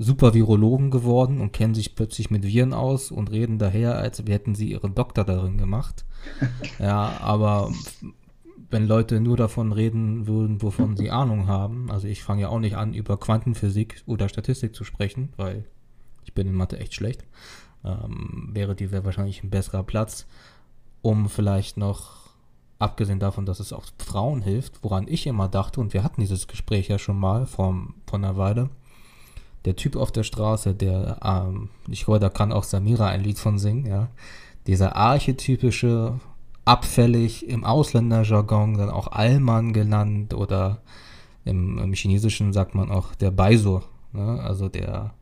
super 0.01 0.33
Virologen 0.33 0.89
geworden 0.89 1.39
und 1.39 1.53
kennen 1.53 1.75
sich 1.75 1.95
plötzlich 1.95 2.31
mit 2.31 2.43
Viren 2.43 2.73
aus 2.73 3.11
und 3.11 3.29
reden 3.29 3.59
daher, 3.59 3.97
als 3.97 4.19
hätten 4.19 4.55
sie 4.55 4.71
ihren 4.71 4.95
Doktor 4.95 5.23
darin 5.23 5.57
gemacht. 5.57 6.05
ja, 6.79 7.17
aber 7.21 7.71
wenn 8.71 8.87
Leute 8.87 9.19
nur 9.19 9.37
davon 9.37 9.71
reden 9.71 10.27
würden, 10.27 10.61
wovon 10.61 10.97
sie 10.97 11.11
Ahnung 11.11 11.47
haben, 11.47 11.91
also 11.91 12.07
ich 12.07 12.23
fange 12.23 12.43
ja 12.43 12.49
auch 12.49 12.59
nicht 12.59 12.75
an, 12.77 12.93
über 12.93 13.17
Quantenphysik 13.17 14.03
oder 14.07 14.27
Statistik 14.27 14.73
zu 14.73 14.83
sprechen, 14.83 15.29
weil 15.37 15.65
ich 16.23 16.33
bin 16.33 16.47
in 16.47 16.55
Mathe 16.55 16.79
echt 16.79 16.95
schlecht, 16.95 17.25
ähm, 17.83 18.49
wäre 18.53 18.75
die 18.75 18.91
wäre 18.91 19.05
wahrscheinlich 19.05 19.43
ein 19.43 19.49
besserer 19.49 19.83
Platz, 19.83 20.25
um 21.01 21.29
vielleicht 21.29 21.77
noch, 21.77 22.31
abgesehen 22.79 23.19
davon, 23.19 23.45
dass 23.45 23.59
es 23.59 23.73
auch 23.73 23.85
Frauen 23.99 24.41
hilft, 24.41 24.83
woran 24.83 25.07
ich 25.07 25.27
immer 25.27 25.47
dachte, 25.47 25.79
und 25.79 25.93
wir 25.93 26.03
hatten 26.03 26.21
dieses 26.21 26.47
Gespräch 26.47 26.87
ja 26.87 26.97
schon 26.97 27.19
mal 27.19 27.45
vor, 27.45 27.75
vor 28.07 28.19
einer 28.19 28.37
Weile, 28.37 28.69
der 29.65 29.75
Typ 29.75 29.95
auf 29.95 30.11
der 30.11 30.23
Straße, 30.23 30.73
der, 30.73 31.17
ähm, 31.23 31.69
ich 31.89 32.05
glaube, 32.05 32.19
da 32.19 32.29
kann 32.29 32.51
auch 32.51 32.63
Samira 32.63 33.07
ein 33.07 33.23
Lied 33.23 33.39
von 33.39 33.59
singen, 33.59 33.85
ja, 33.85 34.09
dieser 34.67 34.95
archetypische 34.95 36.19
abfällig 36.65 37.47
im 37.47 37.63
Ausländerjargon 37.63 38.77
dann 38.77 38.89
auch 38.89 39.11
Allmann 39.11 39.73
genannt 39.73 40.33
oder 40.33 40.81
im, 41.43 41.79
im 41.79 41.93
Chinesischen 41.93 42.53
sagt 42.53 42.75
man 42.75 42.91
auch 42.91 43.15
der 43.15 43.31
Baiso, 43.31 43.83
ne? 44.13 44.39
also 44.43 44.69
der, 44.69 45.13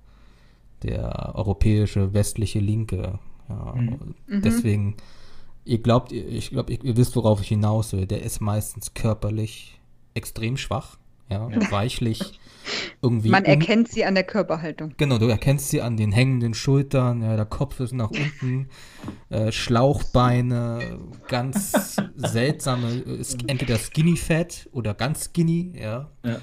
der 0.84 1.34
europäische 1.36 2.14
westliche 2.14 2.60
Linke. 2.60 3.20
Ja. 3.48 3.74
Mhm. 3.76 4.16
mhm. 4.28 4.42
Deswegen, 4.42 4.98
ihr 5.64 5.82
glaubt, 5.82 6.12
ich 6.12 6.50
glaube, 6.50 6.74
ihr 6.74 6.98
wisst, 6.98 7.16
worauf 7.16 7.42
ich 7.42 7.48
hinaus 7.48 7.94
will. 7.94 8.06
Der 8.06 8.22
ist 8.22 8.42
meistens 8.42 8.94
körperlich 8.94 9.80
extrem 10.14 10.58
schwach, 10.58 10.98
ja, 11.30 11.50
ja. 11.50 11.72
weichlich 11.72 12.40
irgendwie. 13.02 13.30
Man 13.30 13.46
erkennt 13.46 13.90
sie 13.90 14.06
an 14.06 14.16
der 14.16 14.24
Körperhaltung. 14.24 14.94
Genau, 14.98 15.18
du 15.18 15.28
erkennst 15.28 15.70
sie 15.70 15.82
an 15.82 15.98
den 15.98 16.12
hängenden 16.12 16.54
Schultern, 16.54 17.22
ja, 17.22 17.36
der 17.36 17.46
Kopf 17.46 17.80
ist 17.80 17.94
nach 17.94 18.12
unten, 18.12 18.70
äh, 19.30 19.52
Schlauchbeine, 19.52 21.00
ganz 21.28 21.98
seltsame, 22.16 23.04
entweder 23.48 23.78
Skinny 23.78 24.18
Fat 24.18 24.70
oder 24.72 24.94
ganz 24.94 25.30
Skinny, 25.32 25.74
ja. 25.76 26.10
ja. 26.24 26.40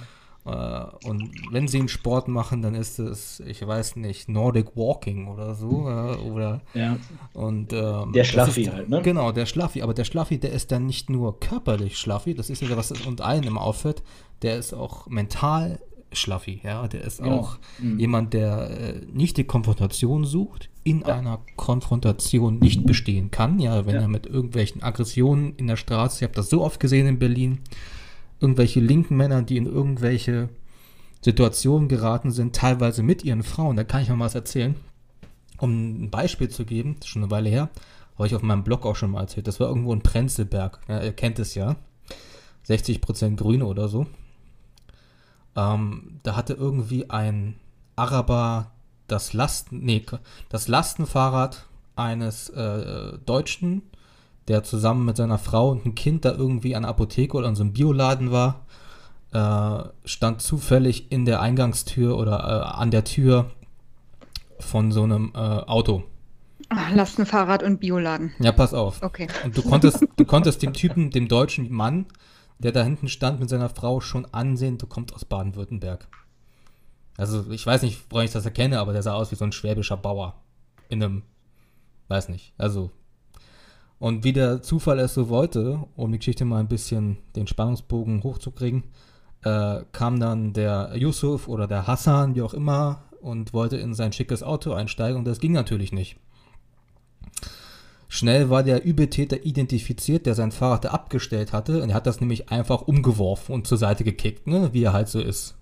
Äh, 0.47 1.09
und 1.09 1.31
wenn 1.51 1.67
sie 1.67 1.79
einen 1.79 1.89
Sport 1.89 2.29
machen, 2.29 2.63
dann 2.63 2.75
ist 2.75 2.99
es, 2.99 3.41
ich 3.41 3.67
weiß 3.67 3.97
nicht, 3.97 4.29
Nordic 4.29 4.77
Walking 4.77 5.27
oder 5.27 5.55
so. 5.55 5.89
Äh, 5.89 6.17
oder, 6.19 6.63
ja. 6.73 6.99
und, 7.33 7.73
ähm, 7.73 8.13
der 8.13 8.25
Schlaffi 8.25 8.65
halt, 8.65 8.89
ne? 8.89 9.03
Genau, 9.03 9.33
der 9.33 9.47
Schlaffi. 9.47 9.83
Aber 9.83 9.93
der 9.93 10.05
Schlaffi, 10.05 10.39
der 10.39 10.53
ist 10.53 10.71
dann 10.71 10.87
nicht 10.87 11.11
nur 11.11 11.41
körperlich 11.41 11.99
Schlaffi, 11.99 12.35
das 12.35 12.49
ist 12.49 12.63
ja 12.63 12.77
was 12.77 12.93
uns 12.93 13.21
allen 13.21 13.43
immer 13.43 13.63
auffällt, 13.63 14.03
der 14.43 14.57
ist 14.57 14.73
auch 14.73 15.09
mental 15.09 15.81
Schlaffi, 16.13 16.61
ja. 16.63 16.87
Der 16.89 17.03
ist 17.03 17.21
ja. 17.21 17.27
auch 17.27 17.59
mhm. 17.79 17.99
jemand, 17.99 18.33
der 18.33 18.71
äh, 18.71 19.01
nicht 19.13 19.37
die 19.37 19.45
Konfrontation 19.45 20.25
sucht, 20.25 20.69
in 20.85 21.01
ja. 21.01 21.17
einer 21.17 21.41
Konfrontation 21.57 22.59
nicht 22.59 22.87
bestehen 22.87 23.31
kann, 23.31 23.59
ja, 23.59 23.87
wenn 23.87 23.97
ja. 23.97 24.03
er 24.03 24.09
mit 24.09 24.27
irgendwelchen 24.27 24.83
Aggressionen 24.83 25.55
in 25.57 25.67
der 25.67 25.77
Straße, 25.77 26.19
ich 26.19 26.23
habe 26.23 26.35
das 26.35 26.49
so 26.49 26.63
oft 26.63 26.79
gesehen 26.81 27.07
in 27.07 27.19
Berlin, 27.19 27.59
irgendwelche 28.41 28.81
linken 28.81 29.17
Männer, 29.17 29.43
die 29.43 29.57
in 29.57 29.67
irgendwelche 29.67 30.49
Situationen 31.23 31.89
geraten 31.89 32.31
sind, 32.31 32.55
teilweise 32.55 33.03
mit 33.03 33.25
ihren 33.25 33.43
Frauen, 33.43 33.77
da 33.77 33.85
kann 33.85 34.03
ich 34.03 34.09
mal 34.09 34.21
was 34.21 34.35
erzählen. 34.35 34.77
Um 35.59 36.05
ein 36.05 36.11
Beispiel 36.11 36.51
zu 36.51 36.65
geben, 36.65 36.97
schon 37.05 37.23
eine 37.23 37.31
Weile 37.31 37.49
her, 37.49 37.71
habe 38.17 38.27
ich 38.27 38.35
auf 38.35 38.43
meinem 38.43 38.63
Blog 38.63 38.85
auch 38.87 38.95
schon 38.95 39.11
mal 39.11 39.23
erzählt. 39.23 39.47
Das 39.47 39.59
war 39.59 39.69
irgendwo 39.69 39.93
in 39.93 40.03
Prenzlberg. 40.03 40.81
Ja, 40.89 41.03
ihr 41.03 41.13
kennt 41.13 41.39
es 41.39 41.55
ja. 41.55 41.77
60% 42.69 43.37
Grüne 43.37 43.67
oder 43.67 43.89
so. 43.89 44.07
Ähm, 45.57 46.21
da 46.23 46.37
hatte 46.37 46.55
irgendwie 46.55 47.11
ein 47.11 47.57
Araber 47.97 48.73
das 49.09 49.33
Lasten, 49.33 49.81
nee, 49.85 50.05
das 50.49 50.69
Lastenfahrrad 50.69 51.67
eines 51.95 52.51
äh, 52.51 53.19
Deutschen, 53.25 53.83
der 54.49 54.63
zusammen 54.63 55.05
mit 55.05 55.17
seiner 55.17 55.39
Frau 55.39 55.71
und 55.71 55.85
einem 55.85 55.95
Kind 55.95 56.25
da 56.25 56.33
irgendwie 56.33 56.77
an 56.77 56.83
der 56.83 56.91
Apotheke 56.91 57.37
oder 57.37 57.49
an 57.49 57.57
so 57.57 57.63
einem 57.63 57.73
Bioladen 57.73 58.31
war, 58.31 58.67
äh, 59.33 59.89
stand 60.05 60.43
zufällig 60.43 61.11
in 61.11 61.25
der 61.25 61.41
Eingangstür 61.41 62.17
oder 62.17 62.39
äh, 62.39 62.79
an 62.79 62.91
der 62.91 63.05
Tür 63.05 63.51
von 64.59 64.93
so 64.93 65.03
einem 65.03 65.33
äh, 65.35 65.39
Auto. 65.39 66.05
Ach, 66.69 66.93
Lastenfahrrad 66.93 67.63
und 67.63 67.81
Bioladen. 67.81 68.33
Ja, 68.41 68.53
pass 68.53 68.75
auf. 68.75 69.03
Okay. 69.03 69.29
Und 69.45 69.57
du 69.57 69.63
konntest, 69.63 70.07
du 70.17 70.25
konntest 70.25 70.63
dem 70.63 70.73
Typen, 70.73 71.11
dem 71.11 71.29
deutschen 71.29 71.73
Mann, 71.73 72.07
der 72.59 72.73
da 72.73 72.83
hinten 72.83 73.09
stand 73.09 73.41
mit 73.41 73.49
seiner 73.49 73.69
Frau, 73.69 74.01
schon 74.01 74.27
ansehen, 74.27 74.79
du 74.79 74.87
kommst 74.87 75.15
aus 75.15 75.25
Baden-Württemberg. 75.25 76.09
Also 77.17 77.51
ich 77.51 77.67
weiß 77.67 77.83
nicht, 77.83 78.05
woran 78.11 78.27
ich 78.27 78.33
das 78.33 78.45
erkenne, 78.45 78.81
aber 78.81 78.93
der 78.93 79.03
sah 79.03 79.15
aus 79.15 79.31
wie 79.31 79.37
so 79.37 79.45
ein 79.45 79.53
schwäbischer 79.53 79.97
Bauer. 79.97 80.35
In 80.89 81.03
einem, 81.03 81.23
weiß 82.09 82.29
nicht, 82.29 82.53
also. 82.59 82.91
Und 83.99 84.25
wie 84.25 84.33
der 84.33 84.63
Zufall 84.63 84.99
es 84.99 85.15
so 85.15 85.29
wollte, 85.29 85.85
um 85.97 86.13
die 86.13 86.19
Geschichte 86.19 86.45
mal 86.45 86.61
ein 86.61 86.69
bisschen 86.69 87.19
den 87.35 87.47
Spannungsbogen 87.47 88.23
hochzukriegen, 88.23 88.85
äh, 89.43 89.83
kam 89.93 90.21
dann 90.21 90.53
der 90.53 90.93
Yusuf 90.97 91.49
oder 91.49 91.67
der 91.67 91.87
Hassan, 91.87 92.35
wie 92.35 92.43
auch 92.43 92.53
immer, 92.53 93.03
und 93.21 93.55
wollte 93.55 93.77
in 93.79 93.95
sein 93.95 94.13
schickes 94.13 94.43
Auto 94.43 94.73
einsteigen 94.73 95.19
und 95.19 95.25
das 95.25 95.41
ging 95.41 95.53
natürlich 95.53 95.93
nicht. 95.93 96.19
Schnell 98.09 98.51
war 98.51 98.63
der 98.63 98.85
Übeltäter 98.85 99.45
identifiziert, 99.45 100.27
der 100.27 100.35
sein 100.35 100.53
Fahrrad 100.53 100.85
da 100.85 100.91
abgestellt 100.91 101.53
hatte. 101.53 101.83
Und 101.83 101.91
er 101.91 101.97
hat 101.97 102.07
das 102.07 102.21
nämlich 102.21 102.51
einfach 102.51 102.83
umgeworfen 102.83 103.55
und 103.55 103.67
zur 103.67 103.79
Seite 103.79 104.05
gekickt, 104.05 104.47
ne? 104.47 104.71
wie 104.73 104.85
er 104.85 104.93
halt 104.93 105.09
so 105.09 105.21
ist. 105.21 105.57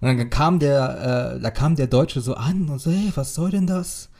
Und 0.00 0.08
dann 0.08 0.30
kam 0.30 0.58
der, 0.58 1.36
äh, 1.36 1.40
da 1.40 1.50
kam 1.50 1.76
der 1.76 1.86
Deutsche 1.86 2.20
so 2.20 2.34
an 2.34 2.68
und 2.68 2.78
so, 2.80 2.90
hey, 2.90 3.10
was 3.14 3.34
soll 3.34 3.50
denn 3.50 3.66
das? 3.66 4.10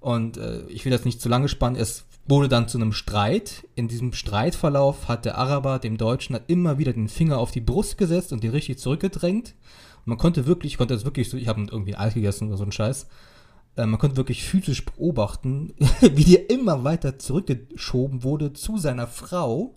Und 0.00 0.36
äh, 0.36 0.62
ich 0.66 0.84
will 0.84 0.92
das 0.92 1.04
nicht 1.04 1.20
zu 1.20 1.28
lange 1.28 1.48
spannen. 1.48 1.80
Es 1.80 2.04
wurde 2.26 2.48
dann 2.48 2.68
zu 2.68 2.78
einem 2.78 2.92
Streit. 2.92 3.66
In 3.74 3.88
diesem 3.88 4.12
Streitverlauf 4.12 5.08
hat 5.08 5.24
der 5.24 5.38
Araber 5.38 5.78
dem 5.78 5.96
Deutschen 5.96 6.38
immer 6.48 6.78
wieder 6.78 6.92
den 6.92 7.08
Finger 7.08 7.38
auf 7.38 7.50
die 7.50 7.60
Brust 7.60 7.98
gesetzt 7.98 8.32
und 8.32 8.42
den 8.42 8.50
richtig 8.50 8.78
zurückgedrängt. 8.78 9.54
Und 9.98 10.06
man 10.06 10.18
konnte 10.18 10.46
wirklich, 10.46 10.72
ich 10.72 10.78
konnte 10.78 10.94
das 10.94 11.04
wirklich 11.04 11.30
so, 11.30 11.36
ich 11.36 11.48
habe 11.48 11.60
irgendwie 11.70 11.94
ein 11.94 12.00
Eis 12.00 12.14
gegessen 12.14 12.48
oder 12.48 12.56
so 12.56 12.64
ein 12.64 12.72
Scheiß. 12.72 13.06
Äh, 13.76 13.86
man 13.86 13.98
konnte 13.98 14.16
wirklich 14.16 14.44
physisch 14.44 14.84
beobachten, 14.84 15.74
wie 16.00 16.24
der 16.24 16.50
immer 16.50 16.84
weiter 16.84 17.18
zurückgeschoben 17.18 18.22
wurde 18.22 18.52
zu 18.52 18.78
seiner 18.78 19.06
Frau, 19.06 19.74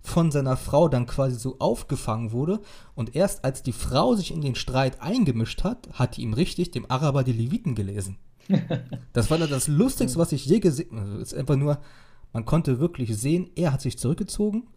von 0.00 0.30
seiner 0.30 0.56
Frau 0.56 0.88
dann 0.88 1.06
quasi 1.06 1.36
so 1.36 1.56
aufgefangen 1.58 2.32
wurde. 2.32 2.60
Und 2.94 3.16
erst 3.16 3.44
als 3.44 3.62
die 3.62 3.72
Frau 3.72 4.14
sich 4.14 4.32
in 4.32 4.40
den 4.40 4.54
Streit 4.54 5.00
eingemischt 5.00 5.64
hat, 5.64 5.88
hat 5.92 6.16
die 6.16 6.22
ihm 6.22 6.34
richtig 6.34 6.70
dem 6.70 6.90
Araber 6.90 7.24
die 7.24 7.32
Leviten 7.32 7.74
gelesen. 7.74 8.18
Das 9.12 9.30
war 9.30 9.38
dann 9.38 9.50
das 9.50 9.68
Lustigste, 9.68 10.18
was 10.18 10.32
ich 10.32 10.46
je 10.46 10.60
gesehen 10.60 10.98
habe. 10.98 11.10
Also, 11.10 11.18
ist 11.18 11.34
einfach 11.34 11.56
nur, 11.56 11.78
man 12.32 12.44
konnte 12.44 12.78
wirklich 12.78 13.16
sehen, 13.16 13.50
er 13.56 13.72
hat 13.72 13.80
sich 13.80 13.98
zurückgezogen, 13.98 14.68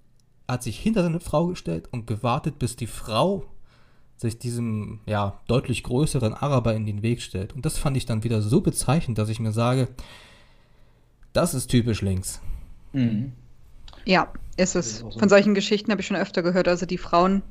hat 0.48 0.64
sich 0.64 0.80
hinter 0.80 1.04
seine 1.04 1.20
Frau 1.20 1.48
gestellt 1.48 1.88
und 1.92 2.08
gewartet, 2.08 2.60
bis 2.60 2.76
die 2.76 2.88
Frau 2.88 3.46
sich 4.22 4.38
diesem 4.38 5.00
ja 5.08 5.40
deutlich 5.48 5.82
größeren 5.82 6.36
Araber 6.36 6.76
in 6.76 6.86
den 6.86 7.02
Weg 7.02 7.24
stellt. 7.24 7.54
Und 7.54 7.66
das 7.66 7.80
fand 7.80 7.98
ich 7.98 8.06
dann 8.06 8.24
wieder 8.24 8.42
so 8.44 8.62
bezeichnend, 8.62 9.18
dass 9.18 9.30
ich 9.30 9.40
mir 9.40 9.52
sage, 9.52 9.88
das 11.34 11.56
ist 11.56 11.68
typisch 11.68 12.02
links. 12.02 12.40
Mhm. 12.94 13.32
Ja, 14.06 14.32
ist 14.58 14.76
es. 14.76 15.04
Von 15.18 15.28
solchen 15.28 15.56
Geschichten 15.56 15.92
habe 15.92 16.02
ich 16.02 16.08
schon 16.08 16.18
öfter 16.18 16.44
gehört. 16.44 16.68
Also 16.68 16.86
die 16.86 17.00
Frauen 17.00 17.42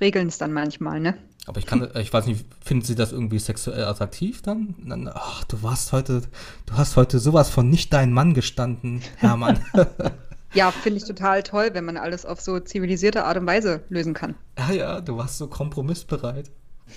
regeln 0.00 0.28
es 0.28 0.38
dann 0.38 0.52
manchmal, 0.52 1.00
ne? 1.00 1.18
Aber 1.46 1.58
ich 1.58 1.66
kann, 1.66 1.90
ich 1.96 2.12
weiß 2.12 2.26
nicht, 2.26 2.46
finden 2.64 2.84
Sie 2.84 2.94
das 2.94 3.12
irgendwie 3.12 3.38
sexuell 3.38 3.84
attraktiv 3.84 4.40
dann? 4.40 4.76
dann 4.86 5.10
ach, 5.12 5.44
du 5.44 5.62
warst 5.62 5.92
heute, 5.92 6.22
du 6.66 6.74
hast 6.74 6.96
heute 6.96 7.18
sowas 7.18 7.50
von 7.50 7.68
nicht 7.68 7.92
dein 7.92 8.12
Mann 8.12 8.34
gestanden, 8.34 9.02
Hermann. 9.16 9.64
Ja, 10.54 10.70
finde 10.70 10.98
ich 10.98 11.04
total 11.04 11.42
toll, 11.42 11.70
wenn 11.72 11.84
man 11.84 11.96
alles 11.96 12.24
auf 12.24 12.40
so 12.40 12.60
zivilisierte 12.60 13.24
Art 13.24 13.36
und 13.36 13.46
Weise 13.46 13.82
lösen 13.88 14.14
kann. 14.14 14.36
Ja, 14.56 14.72
ja, 14.72 15.00
du 15.00 15.16
warst 15.16 15.38
so 15.38 15.48
kompromissbereit. 15.48 16.50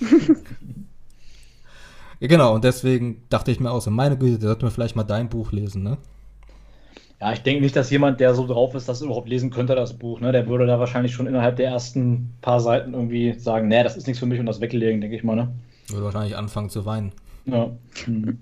ja, 2.20 2.28
genau, 2.28 2.54
und 2.54 2.62
deswegen 2.62 3.22
dachte 3.30 3.50
ich 3.50 3.58
mir 3.58 3.72
auch 3.72 3.80
so, 3.80 3.90
meine 3.90 4.16
Güte, 4.16 4.38
der 4.38 4.48
sollte 4.48 4.64
mir 4.64 4.70
vielleicht 4.70 4.94
mal 4.94 5.02
dein 5.02 5.28
Buch 5.28 5.50
lesen, 5.50 5.82
ne? 5.82 5.98
Ja, 7.20 7.32
ich 7.32 7.42
denke 7.42 7.62
nicht, 7.62 7.74
dass 7.74 7.90
jemand, 7.90 8.20
der 8.20 8.32
so 8.34 8.46
drauf 8.46 8.76
ist, 8.76 8.88
das 8.88 9.02
überhaupt 9.02 9.28
lesen 9.28 9.50
könnte, 9.50 9.74
das 9.74 9.92
Buch. 9.92 10.20
Ne? 10.20 10.30
Der 10.30 10.46
würde 10.46 10.66
da 10.66 10.78
wahrscheinlich 10.78 11.12
schon 11.12 11.26
innerhalb 11.26 11.56
der 11.56 11.68
ersten 11.68 12.32
paar 12.42 12.60
Seiten 12.60 12.94
irgendwie 12.94 13.32
sagen, 13.32 13.66
nee, 13.66 13.82
das 13.82 13.96
ist 13.96 14.06
nichts 14.06 14.20
für 14.20 14.26
mich 14.26 14.38
und 14.38 14.46
das 14.46 14.60
weglegen, 14.60 15.00
denke 15.00 15.16
ich 15.16 15.24
mal. 15.24 15.34
Ne? 15.34 15.52
Würde 15.88 16.04
wahrscheinlich 16.04 16.36
anfangen 16.36 16.70
zu 16.70 16.86
weinen. 16.86 17.10
Ja. 17.46 17.70
Mhm. 18.06 18.38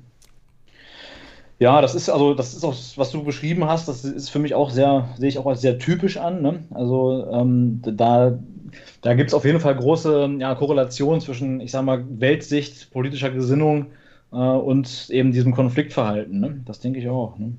Ja, 1.58 1.80
das 1.80 1.94
ist 1.94 2.10
also, 2.10 2.34
das 2.34 2.54
ist 2.54 2.64
auch, 2.64 2.74
was 2.96 3.10
du 3.10 3.24
beschrieben 3.24 3.64
hast, 3.64 3.88
das 3.88 4.04
ist 4.04 4.28
für 4.28 4.38
mich 4.38 4.54
auch 4.54 4.70
sehr, 4.70 5.08
sehe 5.16 5.30
ich 5.30 5.38
auch 5.38 5.46
als 5.46 5.62
sehr 5.62 5.78
typisch 5.78 6.18
an. 6.18 6.42
Ne? 6.42 6.64
Also 6.70 7.26
ähm, 7.32 7.80
da, 7.82 8.38
da 9.00 9.14
gibt 9.14 9.28
es 9.30 9.34
auf 9.34 9.46
jeden 9.46 9.60
Fall 9.60 9.74
große 9.74 10.36
ja, 10.38 10.54
Korrelationen 10.54 11.22
zwischen, 11.22 11.60
ich 11.60 11.70
sag 11.70 11.82
mal, 11.84 12.04
Weltsicht, 12.20 12.90
politischer 12.90 13.30
Gesinnung 13.30 13.86
äh, 14.32 14.36
und 14.36 15.08
eben 15.08 15.32
diesem 15.32 15.54
Konfliktverhalten. 15.54 16.40
Ne? 16.40 16.60
Das 16.66 16.80
denke 16.80 16.98
ich 16.98 17.08
auch. 17.08 17.38
Ne? 17.38 17.52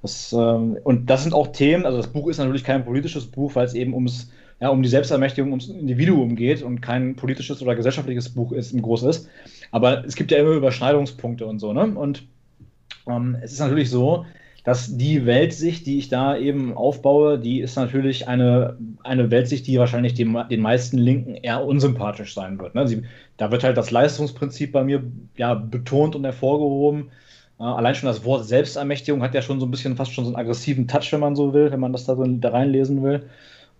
Das, 0.00 0.32
ähm, 0.32 0.78
und 0.84 1.10
das 1.10 1.24
sind 1.24 1.34
auch 1.34 1.48
Themen, 1.48 1.86
also 1.86 1.98
das 1.98 2.12
Buch 2.12 2.28
ist 2.28 2.38
natürlich 2.38 2.64
kein 2.64 2.84
politisches 2.84 3.26
Buch, 3.26 3.56
weil 3.56 3.66
es 3.66 3.74
eben 3.74 3.94
ums, 3.94 4.30
ja, 4.60 4.68
um 4.68 4.80
die 4.80 4.88
Selbstermächtigung 4.88 5.50
ums 5.50 5.68
Individuum 5.68 6.36
geht 6.36 6.62
und 6.62 6.80
kein 6.80 7.16
politisches 7.16 7.62
oder 7.62 7.74
gesellschaftliches 7.74 8.28
Buch 8.28 8.52
ist, 8.52 8.72
im 8.72 8.82
Groß 8.82 9.02
ist. 9.04 9.28
Aber 9.72 10.04
es 10.04 10.14
gibt 10.14 10.30
ja 10.30 10.38
immer 10.38 10.50
Überschneidungspunkte 10.50 11.46
und 11.46 11.58
so, 11.58 11.72
ne? 11.72 11.84
Und 11.84 12.24
ähm, 13.06 13.36
es 13.40 13.52
ist 13.52 13.60
natürlich 13.60 13.90
so, 13.90 14.24
dass 14.64 14.96
die 14.96 15.26
Weltsicht, 15.26 15.86
die 15.86 15.98
ich 15.98 16.08
da 16.08 16.36
eben 16.36 16.76
aufbaue, 16.76 17.38
die 17.38 17.60
ist 17.60 17.76
natürlich 17.76 18.28
eine, 18.28 18.76
eine 19.02 19.30
Weltsicht, 19.30 19.66
die 19.66 19.78
wahrscheinlich 19.78 20.14
dem, 20.14 20.38
den 20.48 20.60
meisten 20.60 20.98
Linken 20.98 21.34
eher 21.34 21.64
unsympathisch 21.64 22.34
sein 22.34 22.60
wird. 22.60 22.74
Ne? 22.76 22.86
Sie, 22.86 23.02
da 23.36 23.50
wird 23.50 23.64
halt 23.64 23.76
das 23.76 23.90
Leistungsprinzip 23.90 24.70
bei 24.70 24.84
mir 24.84 25.02
ja, 25.36 25.54
betont 25.54 26.14
und 26.14 26.24
hervorgehoben. 26.24 27.10
Äh, 27.58 27.64
allein 27.64 27.96
schon 27.96 28.06
das 28.06 28.24
Wort 28.24 28.44
Selbstermächtigung 28.44 29.22
hat 29.22 29.34
ja 29.34 29.42
schon 29.42 29.58
so 29.58 29.66
ein 29.66 29.70
bisschen 29.72 29.96
fast 29.96 30.12
schon 30.12 30.24
so 30.24 30.30
einen 30.30 30.36
aggressiven 30.36 30.86
Touch, 30.86 31.12
wenn 31.12 31.20
man 31.20 31.34
so 31.34 31.52
will, 31.52 31.72
wenn 31.72 31.80
man 31.80 31.92
das 31.92 32.04
da, 32.04 32.14
da 32.16 32.48
reinlesen 32.50 33.02
will. 33.02 33.28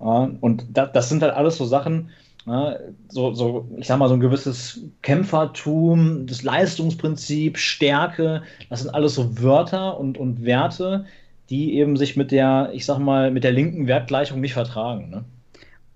Äh, 0.00 0.04
und 0.04 0.64
da, 0.72 0.86
das 0.86 1.08
sind 1.08 1.22
halt 1.22 1.34
alles 1.34 1.56
so 1.56 1.64
Sachen? 1.64 2.10
So, 2.44 3.34
so, 3.34 3.68
ich 3.76 3.86
sag 3.86 3.98
mal, 3.98 4.08
so 4.08 4.14
ein 4.14 4.20
gewisses 4.20 4.80
Kämpfertum, 5.02 6.26
das 6.26 6.42
Leistungsprinzip, 6.42 7.56
Stärke, 7.56 8.42
das 8.68 8.82
sind 8.82 8.90
alles 8.90 9.14
so 9.14 9.40
Wörter 9.40 9.98
und, 9.98 10.18
und 10.18 10.44
Werte, 10.44 11.06
die 11.50 11.74
eben 11.74 11.96
sich 11.96 12.16
mit 12.16 12.32
der, 12.32 12.70
ich 12.72 12.84
sag 12.84 12.98
mal, 12.98 13.30
mit 13.30 13.44
der 13.44 13.52
linken 13.52 13.86
Wertgleichung 13.86 14.40
nicht 14.40 14.54
vertragen. 14.54 15.10
Ne? 15.10 15.24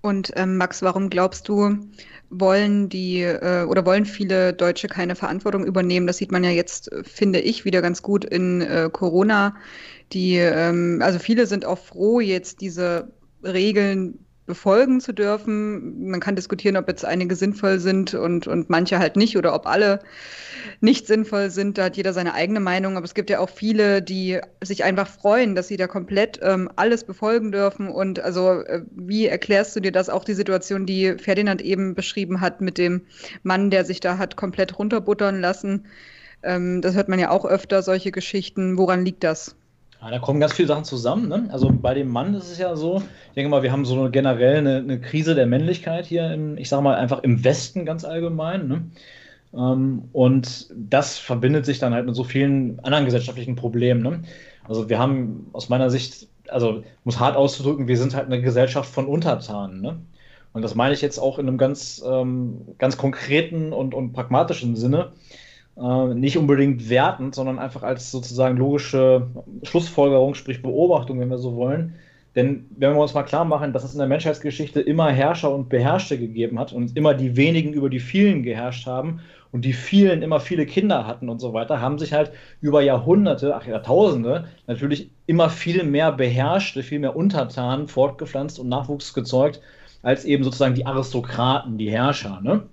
Und 0.01 0.31
ähm, 0.37 0.55
Max, 0.55 0.81
warum 0.81 1.09
glaubst 1.09 1.49
du, 1.49 1.79
wollen 2.29 2.87
die 2.87 3.21
äh, 3.23 3.65
oder 3.65 3.85
wollen 3.85 4.05
viele 4.05 4.53
Deutsche 4.53 4.87
keine 4.87 5.15
Verantwortung 5.15 5.65
übernehmen? 5.65 6.07
Das 6.07 6.17
sieht 6.17 6.31
man 6.31 6.45
ja 6.45 6.51
jetzt, 6.51 6.89
finde 7.03 7.39
ich, 7.41 7.65
wieder 7.65 7.81
ganz 7.81 8.01
gut 8.01 8.23
in 8.23 8.61
äh, 8.61 8.89
Corona. 8.91 9.55
Die, 10.13 10.37
ähm, 10.37 11.01
also 11.03 11.19
viele 11.19 11.45
sind 11.45 11.65
auch 11.65 11.79
froh, 11.79 12.21
jetzt 12.21 12.61
diese 12.61 13.11
Regeln 13.43 14.19
befolgen 14.47 14.99
zu 15.01 15.13
dürfen. 15.13 16.09
Man 16.09 16.19
kann 16.19 16.35
diskutieren, 16.35 16.77
ob 16.77 16.87
jetzt 16.87 17.05
einige 17.05 17.35
sinnvoll 17.35 17.79
sind 17.79 18.15
und, 18.15 18.47
und 18.47 18.69
manche 18.69 18.97
halt 18.97 19.17
nicht 19.17 19.37
oder 19.37 19.53
ob 19.53 19.67
alle 19.67 19.99
nicht 20.81 21.05
sinnvoll 21.05 21.51
sind. 21.51 21.77
Da 21.77 21.85
hat 21.85 21.97
jeder 21.97 22.13
seine 22.13 22.33
eigene 22.33 22.61
Meinung. 22.61 22.97
Aber 22.97 23.05
es 23.05 23.13
gibt 23.13 23.29
ja 23.29 23.39
auch 23.39 23.49
viele, 23.49 24.01
die 24.01 24.39
sich 24.63 24.83
einfach 24.83 25.07
freuen, 25.07 25.53
dass 25.53 25.67
sie 25.67 25.77
da 25.77 25.85
komplett 25.85 26.39
ähm, 26.41 26.69
alles 26.77 27.03
befolgen 27.03 27.51
dürfen. 27.51 27.89
Und 27.89 28.19
also, 28.19 28.61
äh, 28.61 28.81
wie 28.95 29.27
erklärst 29.27 29.75
du 29.75 29.81
dir 29.81 29.91
das 29.91 30.09
auch 30.09 30.23
die 30.23 30.33
Situation, 30.33 30.85
die 30.85 31.17
Ferdinand 31.19 31.61
eben 31.61 31.93
beschrieben 31.93 32.41
hat 32.41 32.61
mit 32.61 32.77
dem 32.77 33.01
Mann, 33.43 33.69
der 33.69 33.85
sich 33.85 33.99
da 33.99 34.17
hat 34.17 34.37
komplett 34.37 34.79
runterbuttern 34.79 35.41
lassen? 35.41 35.85
Ähm, 36.41 36.81
das 36.81 36.95
hört 36.95 37.09
man 37.09 37.19
ja 37.19 37.29
auch 37.31 37.45
öfter, 37.45 37.83
solche 37.83 38.11
Geschichten. 38.11 38.77
Woran 38.77 39.03
liegt 39.03 39.25
das? 39.25 39.56
Ja, 40.01 40.11
da 40.11 40.19
kommen 40.19 40.39
ganz 40.39 40.53
viele 40.53 40.67
Sachen 40.67 40.83
zusammen. 40.83 41.27
Ne? 41.27 41.47
Also 41.51 41.71
bei 41.71 41.93
dem 41.93 42.09
Mann 42.09 42.35
ist 42.35 42.51
es 42.51 42.59
ja 42.59 42.75
so, 42.75 43.01
ich 43.29 43.33
denke 43.35 43.49
mal, 43.49 43.63
wir 43.63 43.71
haben 43.71 43.85
so 43.85 43.99
eine 43.99 44.11
generell 44.11 44.57
eine, 44.57 44.77
eine 44.77 45.01
Krise 45.01 45.33
der 45.33 45.47
Männlichkeit 45.47 46.05
hier, 46.05 46.31
im, 46.31 46.57
ich 46.57 46.69
sage 46.69 46.83
mal 46.83 46.95
einfach 46.95 47.23
im 47.23 47.43
Westen 47.43 47.85
ganz 47.85 48.05
allgemein. 48.05 48.67
Ne? 48.67 48.91
Ähm, 49.53 50.09
und 50.13 50.67
das 50.75 51.17
verbindet 51.17 51.65
sich 51.65 51.79
dann 51.79 51.93
halt 51.93 52.05
mit 52.05 52.15
so 52.15 52.23
vielen 52.23 52.79
anderen 52.81 53.05
gesellschaftlichen 53.05 53.55
Problemen. 53.55 54.03
Ne? 54.03 54.21
Also 54.67 54.87
wir 54.87 54.99
haben 54.99 55.47
aus 55.53 55.69
meiner 55.69 55.89
Sicht, 55.89 56.27
also 56.47 56.83
muss 57.03 57.19
hart 57.19 57.35
auszudrücken, 57.35 57.87
wir 57.87 57.97
sind 57.97 58.15
halt 58.15 58.27
eine 58.27 58.41
Gesellschaft 58.41 58.93
von 58.93 59.07
Untertanen. 59.07 59.81
Ne? 59.81 59.97
Und 60.53 60.61
das 60.61 60.75
meine 60.75 60.93
ich 60.93 61.01
jetzt 61.01 61.17
auch 61.17 61.39
in 61.39 61.47
einem 61.47 61.57
ganz, 61.57 62.03
ähm, 62.07 62.61
ganz 62.77 62.97
konkreten 62.97 63.73
und, 63.73 63.95
und 63.95 64.13
pragmatischen 64.13 64.75
Sinne 64.75 65.11
äh, 65.79 66.13
nicht 66.13 66.37
unbedingt 66.37 66.89
wertend, 66.89 67.35
sondern 67.35 67.59
einfach 67.59 67.83
als 67.83 68.11
sozusagen 68.11 68.57
logische 68.57 69.27
Schlussfolgerung, 69.63 70.33
sprich 70.33 70.61
Beobachtung, 70.61 71.19
wenn 71.19 71.29
wir 71.29 71.37
so 71.37 71.55
wollen. 71.55 71.95
Denn 72.35 72.67
wenn 72.77 72.93
wir 72.93 73.01
uns 73.01 73.15
mal 73.15 73.23
klar 73.23 73.45
machen, 73.45 73.73
dass 73.73 73.83
es 73.83 73.93
in 73.93 73.99
der 73.99 74.07
Menschheitsgeschichte 74.07 74.79
immer 74.79 75.09
Herrscher 75.09 75.51
und 75.51 75.69
Beherrschte 75.69 76.19
gegeben 76.19 76.59
hat 76.59 76.71
und 76.71 76.95
immer 76.95 77.15
die 77.15 77.35
wenigen 77.35 77.73
über 77.73 77.89
die 77.89 77.99
vielen 77.99 78.43
geherrscht 78.43 78.85
haben 78.85 79.21
und 79.51 79.65
die 79.65 79.73
vielen 79.73 80.21
immer 80.21 80.39
viele 80.39 80.67
Kinder 80.67 81.07
hatten 81.07 81.29
und 81.29 81.39
so 81.39 81.53
weiter, 81.53 81.81
haben 81.81 81.97
sich 81.97 82.13
halt 82.13 82.31
über 82.61 82.81
Jahrhunderte, 82.81 83.55
ach 83.55 83.65
Jahrtausende 83.65 84.45
natürlich 84.67 85.09
immer 85.25 85.49
viel 85.49 85.83
mehr 85.83 86.11
Beherrschte, 86.11 86.83
viel 86.83 86.99
mehr 86.99 87.15
Untertanen 87.15 87.87
fortgepflanzt 87.87 88.59
und 88.59 88.69
Nachwuchs 88.69 89.15
gezeugt, 89.15 89.61
als 90.03 90.25
eben 90.25 90.43
sozusagen 90.43 90.75
die 90.75 90.85
Aristokraten, 90.85 91.79
die 91.79 91.89
Herrscher. 91.89 92.39
Ne? 92.43 92.63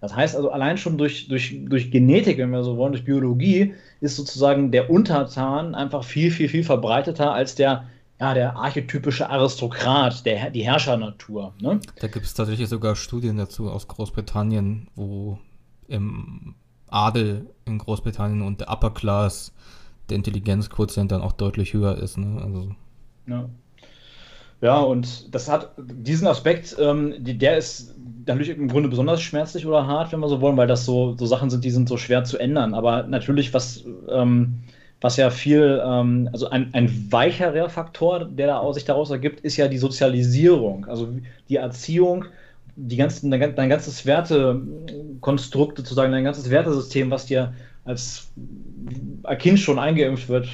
Das 0.00 0.16
heißt 0.16 0.34
also, 0.34 0.50
allein 0.50 0.78
schon 0.78 0.96
durch, 0.96 1.28
durch, 1.28 1.58
durch 1.66 1.90
Genetik, 1.90 2.38
wenn 2.38 2.50
wir 2.50 2.62
so 2.64 2.76
wollen, 2.76 2.92
durch 2.92 3.04
Biologie, 3.04 3.74
ist 4.00 4.16
sozusagen 4.16 4.72
der 4.72 4.90
Untertan 4.90 5.74
einfach 5.74 6.04
viel, 6.04 6.30
viel, 6.30 6.48
viel 6.48 6.64
verbreiteter 6.64 7.32
als 7.32 7.54
der, 7.54 7.84
ja, 8.18 8.32
der 8.32 8.56
archetypische 8.56 9.28
Aristokrat, 9.28 10.24
der, 10.24 10.50
die 10.50 10.62
Herrschernatur. 10.62 11.52
Ne? 11.60 11.80
Da 12.00 12.08
gibt 12.08 12.24
es 12.24 12.34
tatsächlich 12.34 12.68
sogar 12.68 12.96
Studien 12.96 13.36
dazu 13.36 13.70
aus 13.70 13.88
Großbritannien, 13.88 14.88
wo 14.94 15.38
im 15.86 16.54
Adel 16.88 17.46
in 17.66 17.78
Großbritannien 17.78 18.42
und 18.42 18.60
der 18.60 18.70
Upper 18.70 18.90
Class 18.90 19.52
der 20.08 20.16
Intelligenzquotient 20.16 21.12
dann 21.12 21.20
auch 21.20 21.32
deutlich 21.32 21.74
höher 21.74 21.98
ist. 21.98 22.16
Ne? 22.16 22.40
Also, 22.42 22.74
ja. 23.26 23.48
Ja, 24.60 24.80
und 24.80 25.34
das 25.34 25.48
hat 25.48 25.72
diesen 25.78 26.26
Aspekt, 26.26 26.76
ähm, 26.78 27.14
die, 27.18 27.38
der 27.38 27.56
ist 27.56 27.94
natürlich 28.26 28.50
im 28.50 28.68
Grunde 28.68 28.90
besonders 28.90 29.22
schmerzlich 29.22 29.66
oder 29.66 29.86
hart, 29.86 30.12
wenn 30.12 30.20
wir 30.20 30.28
so 30.28 30.40
wollen, 30.42 30.56
weil 30.56 30.66
das 30.66 30.84
so, 30.84 31.16
so 31.16 31.24
Sachen 31.26 31.48
sind, 31.48 31.64
die 31.64 31.70
sind 31.70 31.88
so 31.88 31.96
schwer 31.96 32.24
zu 32.24 32.38
ändern. 32.38 32.74
Aber 32.74 33.04
natürlich, 33.04 33.54
was, 33.54 33.84
ähm, 34.10 34.60
was 35.00 35.16
ja 35.16 35.30
viel, 35.30 35.80
ähm, 35.82 36.28
also 36.32 36.50
ein, 36.50 36.74
ein 36.74 37.10
weicherer 37.10 37.70
Faktor, 37.70 38.26
der 38.26 38.48
da 38.48 38.72
sich 38.74 38.84
daraus 38.84 39.10
ergibt, 39.10 39.40
ist 39.40 39.56
ja 39.56 39.66
die 39.66 39.78
Sozialisierung, 39.78 40.84
also 40.86 41.08
die 41.48 41.56
Erziehung, 41.56 42.26
die 42.76 42.96
ganzen, 42.96 43.30
dein, 43.30 43.54
dein 43.54 43.68
ganzes 43.70 44.04
Wertekonstrukt 44.04 45.78
sozusagen, 45.78 46.12
dein 46.12 46.24
ganzes 46.24 46.50
Wertesystem, 46.50 47.10
was 47.10 47.26
dir 47.26 47.54
als 47.84 48.30
Kind 49.38 49.58
schon 49.58 49.78
eingeimpft 49.78 50.28
wird, 50.28 50.48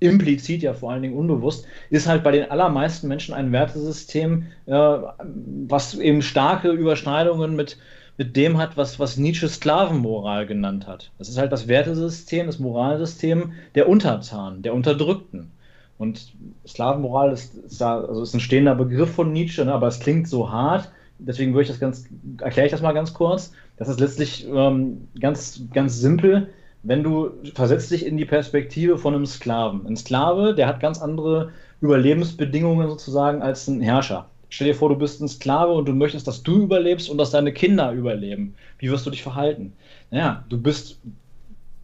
implizit 0.00 0.62
ja 0.62 0.74
vor 0.74 0.92
allen 0.92 1.02
Dingen 1.02 1.16
unbewusst, 1.16 1.66
ist 1.90 2.06
halt 2.06 2.22
bei 2.22 2.32
den 2.32 2.50
allermeisten 2.50 3.08
Menschen 3.08 3.34
ein 3.34 3.52
Wertesystem, 3.52 4.46
äh, 4.66 4.72
was 4.72 5.94
eben 5.94 6.22
starke 6.22 6.70
Überschneidungen 6.70 7.56
mit, 7.56 7.78
mit 8.18 8.36
dem 8.36 8.58
hat, 8.58 8.76
was, 8.76 8.98
was 8.98 9.16
Nietzsche 9.16 9.48
Sklavenmoral 9.48 10.46
genannt 10.46 10.86
hat. 10.86 11.10
Das 11.18 11.28
ist 11.28 11.38
halt 11.38 11.52
das 11.52 11.68
Wertesystem, 11.68 12.46
das 12.46 12.58
Moralsystem 12.58 13.52
der 13.74 13.88
Untertanen, 13.88 14.62
der 14.62 14.74
Unterdrückten. 14.74 15.50
Und 15.98 16.34
Sklavenmoral 16.66 17.32
ist, 17.32 17.54
ist, 17.54 17.80
da, 17.80 18.00
also 18.00 18.22
ist 18.22 18.34
ein 18.34 18.40
stehender 18.40 18.74
Begriff 18.74 19.14
von 19.14 19.32
Nietzsche, 19.32 19.64
ne, 19.64 19.72
aber 19.72 19.86
es 19.86 20.00
klingt 20.00 20.28
so 20.28 20.50
hart. 20.50 20.90
Deswegen 21.18 21.54
würde 21.54 21.62
ich 21.62 21.68
das 21.68 21.80
ganz, 21.80 22.06
erkläre 22.42 22.66
ich 22.66 22.72
das 22.72 22.82
mal 22.82 22.92
ganz 22.92 23.14
kurz. 23.14 23.52
Das 23.78 23.88
ist 23.88 24.00
letztlich 24.00 24.46
ähm, 24.46 25.08
ganz, 25.18 25.62
ganz 25.72 25.98
simpel 25.98 26.48
wenn 26.86 27.02
du 27.02 27.30
versetzt 27.54 27.90
dich 27.90 28.06
in 28.06 28.16
die 28.16 28.24
Perspektive 28.24 28.96
von 28.96 29.14
einem 29.14 29.26
Sklaven. 29.26 29.86
Ein 29.86 29.96
Sklave, 29.96 30.54
der 30.54 30.68
hat 30.68 30.80
ganz 30.80 31.00
andere 31.00 31.50
Überlebensbedingungen 31.80 32.88
sozusagen 32.88 33.42
als 33.42 33.66
ein 33.66 33.80
Herrscher. 33.80 34.26
Stell 34.48 34.68
dir 34.68 34.74
vor, 34.74 34.88
du 34.88 34.96
bist 34.96 35.20
ein 35.20 35.28
Sklave 35.28 35.72
und 35.72 35.86
du 35.88 35.92
möchtest, 35.92 36.28
dass 36.28 36.42
du 36.42 36.62
überlebst 36.62 37.10
und 37.10 37.18
dass 37.18 37.32
deine 37.32 37.52
Kinder 37.52 37.92
überleben. 37.92 38.54
Wie 38.78 38.90
wirst 38.90 39.04
du 39.04 39.10
dich 39.10 39.22
verhalten? 39.22 39.72
Naja, 40.10 40.44
du 40.48 40.58
bist, 40.60 41.00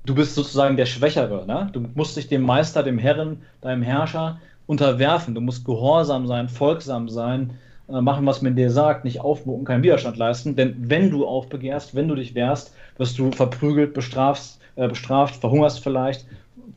du 0.07 0.15
bist 0.15 0.37
sozusagen 0.37 0.77
der 0.77 0.87
Schwächere. 0.87 1.45
Ne? 1.47 1.69
Du 1.73 1.85
musst 1.95 2.17
dich 2.17 2.29
dem 2.29 2.43
Meister, 2.43 2.85
dem 2.85 2.99
Herren, 2.99 3.43
deinem 3.61 3.83
Herrscher 3.83 4.41
unterwerfen. 4.67 5.35
Du 5.35 5.41
musst 5.41 5.65
gehorsam 5.65 6.29
sein, 6.29 6.49
folgsam 6.49 7.09
sein, 7.09 7.51
äh, 7.88 8.01
machen, 8.01 8.25
was 8.25 8.41
man 8.41 8.55
dir 8.55 8.71
sagt, 8.71 9.05
nicht 9.05 9.21
aufmucken, 9.21 9.65
keinen 9.65 9.83
Widerstand 9.83 10.17
leisten. 10.17 10.55
Denn 10.55 10.77
wenn 10.79 11.11
du 11.11 11.27
aufbegehrst, 11.27 11.97
wenn 11.97 12.07
du 12.07 12.15
dich 12.15 12.37
wehrst, 12.37 12.73
wirst 12.97 13.19
du 13.19 13.33
verprügelt, 13.33 13.93
bestraft, 13.93 14.59
äh, 14.76 14.88
bestraft, 14.88 15.37
verhungerst 15.37 15.80
vielleicht, 15.80 16.26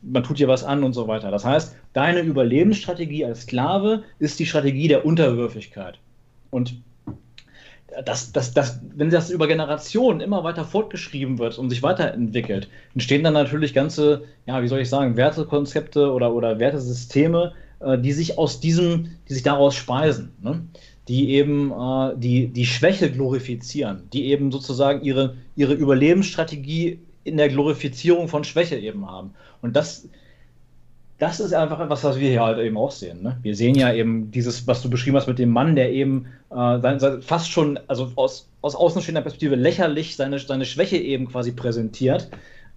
man 0.02 0.22
tut 0.22 0.38
dir 0.38 0.48
was 0.48 0.64
an 0.64 0.84
und 0.84 0.92
so 0.92 1.08
weiter. 1.08 1.30
Das 1.30 1.44
heißt, 1.44 1.76
deine 1.92 2.20
Überlebensstrategie 2.20 3.24
als 3.24 3.42
Sklave 3.42 4.04
ist 4.18 4.38
die 4.38 4.46
Strategie 4.46 4.88
der 4.88 5.04
Unterwürfigkeit. 5.04 5.98
Und 6.50 6.76
das, 8.04 8.32
das, 8.32 8.52
das, 8.52 8.80
wenn 8.94 9.10
das 9.10 9.30
über 9.30 9.46
Generationen 9.46 10.20
immer 10.20 10.44
weiter 10.44 10.64
fortgeschrieben 10.64 11.38
wird 11.38 11.58
und 11.58 11.70
sich 11.70 11.82
weiterentwickelt, 11.82 12.68
entstehen 12.94 13.24
dann 13.24 13.34
natürlich 13.34 13.74
ganze, 13.74 14.24
ja, 14.46 14.62
wie 14.62 14.68
soll 14.68 14.80
ich 14.80 14.88
sagen, 14.88 15.16
Wertekonzepte 15.16 16.12
oder, 16.12 16.34
oder 16.34 16.58
Wertesysteme, 16.58 17.54
äh, 17.80 17.98
die 17.98 18.12
sich 18.12 18.38
aus 18.38 18.60
diesem, 18.60 19.16
die 19.28 19.34
sich 19.34 19.42
daraus 19.42 19.74
speisen, 19.74 20.32
ne? 20.42 20.62
die 21.08 21.30
eben 21.30 21.70
äh, 21.70 22.12
die, 22.16 22.48
die 22.48 22.66
Schwäche 22.66 23.10
glorifizieren, 23.10 24.08
die 24.12 24.26
eben 24.26 24.52
sozusagen 24.52 25.02
ihre, 25.02 25.36
ihre 25.54 25.74
Überlebensstrategie 25.74 27.00
in 27.26 27.36
der 27.36 27.48
Glorifizierung 27.48 28.28
von 28.28 28.44
Schwäche 28.44 28.76
eben 28.76 29.10
haben. 29.10 29.34
Und 29.62 29.74
das, 29.74 30.08
das 31.18 31.40
ist 31.40 31.54
einfach 31.54 31.80
etwas, 31.80 32.04
was 32.04 32.20
wir 32.20 32.28
hier 32.28 32.42
halt 32.42 32.58
eben 32.58 32.76
auch 32.76 32.90
sehen. 32.90 33.22
Ne? 33.22 33.38
Wir 33.42 33.56
sehen 33.56 33.74
ja 33.74 33.92
eben 33.92 34.30
dieses, 34.30 34.66
was 34.66 34.82
du 34.82 34.90
beschrieben 34.90 35.16
hast 35.16 35.26
mit 35.26 35.38
dem 35.38 35.50
Mann, 35.50 35.74
der 35.74 35.92
eben 35.92 36.26
äh, 36.50 37.20
fast 37.20 37.50
schon, 37.50 37.78
also 37.88 38.12
aus, 38.16 38.48
aus 38.62 38.76
außenstehender 38.76 39.22
Perspektive 39.22 39.56
lächerlich 39.56 40.16
seine, 40.16 40.38
seine 40.38 40.64
Schwäche 40.64 40.98
eben 40.98 41.28
quasi 41.28 41.52
präsentiert. 41.52 42.28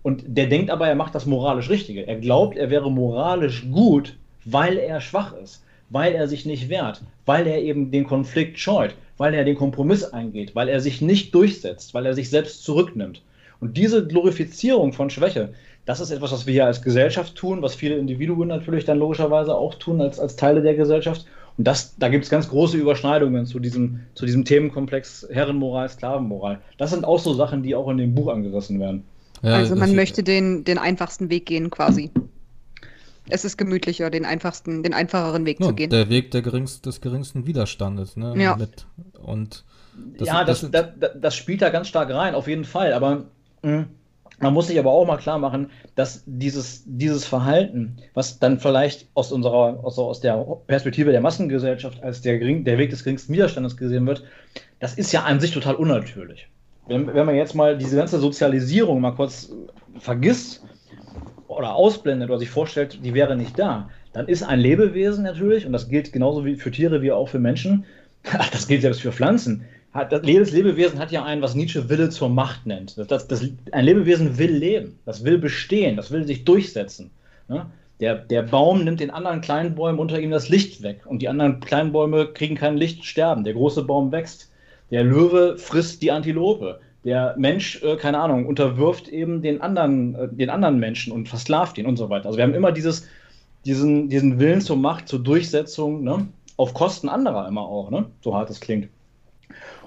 Und 0.01 0.23
der 0.25 0.47
denkt 0.47 0.71
aber, 0.71 0.87
er 0.87 0.95
macht 0.95 1.13
das 1.15 1.25
moralisch 1.25 1.69
Richtige. 1.69 2.07
Er 2.07 2.15
glaubt, 2.15 2.57
er 2.57 2.69
wäre 2.69 2.89
moralisch 2.89 3.69
gut, 3.69 4.15
weil 4.45 4.77
er 4.77 5.01
schwach 5.01 5.33
ist, 5.33 5.63
weil 5.89 6.13
er 6.13 6.27
sich 6.27 6.45
nicht 6.45 6.69
wehrt, 6.69 7.01
weil 7.25 7.45
er 7.45 7.61
eben 7.61 7.91
den 7.91 8.05
Konflikt 8.05 8.57
scheut, 8.57 8.95
weil 9.17 9.33
er 9.33 9.43
den 9.43 9.57
Kompromiss 9.57 10.05
eingeht, 10.05 10.55
weil 10.55 10.69
er 10.69 10.79
sich 10.79 11.01
nicht 11.01 11.35
durchsetzt, 11.35 11.93
weil 11.93 12.05
er 12.05 12.13
sich 12.13 12.29
selbst 12.29 12.63
zurücknimmt. 12.63 13.21
Und 13.59 13.77
diese 13.77 14.05
Glorifizierung 14.05 14.93
von 14.93 15.09
Schwäche, 15.09 15.53
das 15.85 15.99
ist 15.99 16.11
etwas, 16.11 16.31
was 16.31 16.45
wir 16.45 16.53
hier 16.53 16.65
als 16.65 16.81
Gesellschaft 16.81 17.35
tun, 17.35 17.61
was 17.61 17.75
viele 17.75 17.97
Individuen 17.97 18.47
natürlich 18.47 18.85
dann 18.85 18.99
logischerweise 18.99 19.55
auch 19.55 19.75
tun 19.75 20.01
als, 20.01 20.19
als 20.19 20.35
Teile 20.35 20.61
der 20.61 20.75
Gesellschaft. 20.75 21.25
Und 21.57 21.67
das, 21.67 21.95
da 21.97 22.07
gibt 22.09 22.23
es 22.23 22.29
ganz 22.29 22.47
große 22.47 22.77
Überschneidungen 22.77 23.45
zu 23.45 23.59
diesem, 23.59 24.01
zu 24.13 24.25
diesem 24.25 24.45
Themenkomplex 24.45 25.27
Herrenmoral, 25.29 25.89
Sklavenmoral. 25.89 26.59
Das 26.77 26.91
sind 26.91 27.03
auch 27.03 27.19
so 27.19 27.33
Sachen, 27.33 27.63
die 27.63 27.75
auch 27.75 27.89
in 27.89 27.97
dem 27.97 28.15
Buch 28.15 28.31
angerissen 28.31 28.79
werden. 28.79 29.03
Ja, 29.41 29.55
also 29.55 29.75
man 29.75 29.95
möchte 29.95 30.23
den, 30.23 30.63
den 30.63 30.77
einfachsten 30.77 31.29
Weg 31.29 31.45
gehen 31.45 31.69
quasi. 31.69 32.11
Es 33.29 33.45
ist 33.45 33.57
gemütlicher, 33.57 34.09
den 34.09 34.25
einfachsten, 34.25 34.83
den 34.83 34.93
einfacheren 34.93 35.45
Weg 35.45 35.59
ja, 35.59 35.67
zu 35.67 35.73
gehen. 35.73 35.89
Der 35.89 36.09
Weg 36.09 36.31
der 36.31 36.41
geringst, 36.41 36.85
des 36.85 37.01
geringsten 37.01 37.45
Widerstandes, 37.45 38.17
ne? 38.17 38.33
Ja. 38.37 38.55
Mit, 38.55 38.85
und 39.21 39.63
das, 40.17 40.27
ja, 40.27 40.43
das, 40.43 40.61
das, 40.71 40.87
das, 40.99 41.11
das, 41.19 41.35
spielt 41.35 41.61
da 41.61 41.69
ganz 41.69 41.87
stark 41.87 42.09
rein, 42.09 42.35
auf 42.35 42.47
jeden 42.47 42.65
Fall. 42.65 42.93
Aber 42.93 43.25
man 43.61 44.53
muss 44.53 44.67
sich 44.67 44.79
aber 44.79 44.91
auch 44.91 45.05
mal 45.05 45.17
klar 45.17 45.37
machen, 45.37 45.69
dass 45.95 46.23
dieses, 46.25 46.83
dieses 46.85 47.25
Verhalten, 47.25 47.97
was 48.13 48.39
dann 48.39 48.59
vielleicht 48.59 49.07
aus 49.13 49.31
unserer, 49.31 49.79
aus, 49.83 49.99
aus 49.99 50.21
der 50.21 50.37
Perspektive 50.67 51.11
der 51.11 51.21
Massengesellschaft 51.21 52.01
als 52.03 52.21
der, 52.21 52.39
der 52.39 52.77
Weg 52.77 52.89
des 52.89 53.03
geringsten 53.03 53.33
Widerstandes 53.33 53.75
gesehen 53.75 54.07
wird, 54.07 54.23
das 54.79 54.93
ist 54.93 55.11
ja 55.11 55.23
an 55.23 55.39
sich 55.39 55.51
total 55.51 55.75
unnatürlich. 55.75 56.47
Wenn, 56.87 57.13
wenn 57.13 57.25
man 57.25 57.35
jetzt 57.35 57.53
mal 57.53 57.77
diese 57.77 57.97
ganze 57.97 58.19
Sozialisierung 58.19 59.01
mal 59.01 59.11
kurz 59.11 59.51
vergisst 59.99 60.63
oder 61.47 61.75
ausblendet 61.75 62.29
oder 62.29 62.39
sich 62.39 62.49
vorstellt, 62.49 62.99
die 63.03 63.13
wäre 63.13 63.35
nicht 63.35 63.59
da, 63.59 63.89
dann 64.13 64.27
ist 64.27 64.43
ein 64.43 64.59
Lebewesen 64.59 65.23
natürlich, 65.23 65.65
und 65.65 65.73
das 65.73 65.89
gilt 65.89 66.13
genauso 66.13 66.45
wie 66.45 66.55
für 66.55 66.71
Tiere 66.71 67.01
wie 67.01 67.11
auch 67.11 67.27
für 67.27 67.39
Menschen, 67.39 67.85
das 68.51 68.67
gilt 68.67 68.81
selbst 68.81 69.01
für 69.01 69.11
Pflanzen, 69.11 69.65
hat, 69.93 70.11
das, 70.11 70.21
jedes 70.23 70.51
Lebewesen 70.51 70.99
hat 70.99 71.11
ja 71.11 71.23
einen, 71.23 71.41
was 71.41 71.55
Nietzsche 71.55 71.89
Wille 71.89 72.09
zur 72.09 72.29
Macht 72.29 72.65
nennt. 72.65 72.97
Das, 72.97 73.07
das, 73.07 73.27
das, 73.27 73.45
ein 73.71 73.85
Lebewesen 73.85 74.37
will 74.37 74.51
leben, 74.51 74.99
das 75.05 75.23
will 75.23 75.37
bestehen, 75.37 75.95
das 75.95 76.11
will 76.11 76.25
sich 76.25 76.45
durchsetzen. 76.45 77.11
Ne? 77.47 77.65
Der, 77.99 78.15
der 78.15 78.43
Baum 78.43 78.83
nimmt 78.83 79.01
den 79.01 79.09
anderen 79.09 79.41
kleinen 79.41 79.75
Bäumen 79.75 79.99
unter 79.99 80.19
ihm 80.19 80.31
das 80.31 80.47
Licht 80.47 80.83
weg 80.83 81.01
und 81.05 81.21
die 81.21 81.27
anderen 81.27 81.59
kleinen 81.59 81.91
Bäume 81.91 82.27
kriegen 82.27 82.55
kein 82.55 82.77
Licht, 82.77 83.03
sterben. 83.03 83.43
Der 83.43 83.53
große 83.53 83.83
Baum 83.83 84.11
wächst. 84.11 84.51
Der 84.91 85.03
Löwe 85.03 85.57
frisst 85.57 86.01
die 86.01 86.11
Antilope. 86.11 86.79
Der 87.03 87.35
Mensch, 87.37 87.81
äh, 87.83 87.95
keine 87.95 88.19
Ahnung, 88.19 88.45
unterwirft 88.45 89.07
eben 89.07 89.41
den 89.41 89.61
anderen, 89.61 90.15
äh, 90.15 90.27
den 90.29 90.49
anderen 90.49 90.79
Menschen 90.79 91.11
und 91.13 91.29
versklavt 91.29 91.77
ihn 91.77 91.85
und 91.85 91.97
so 91.97 92.09
weiter. 92.09 92.27
Also 92.27 92.37
wir 92.37 92.43
haben 92.43 92.53
immer 92.53 92.71
dieses, 92.71 93.07
diesen, 93.65 94.09
diesen 94.09 94.39
Willen 94.39 94.61
zur 94.61 94.77
Macht, 94.77 95.07
zur 95.07 95.19
Durchsetzung, 95.19 96.03
ne? 96.03 96.27
auf 96.57 96.73
Kosten 96.73 97.09
anderer 97.09 97.47
immer 97.47 97.61
auch, 97.61 97.89
ne? 97.89 98.05
so 98.21 98.35
hart 98.35 98.49
es 98.49 98.59
klingt. 98.59 98.89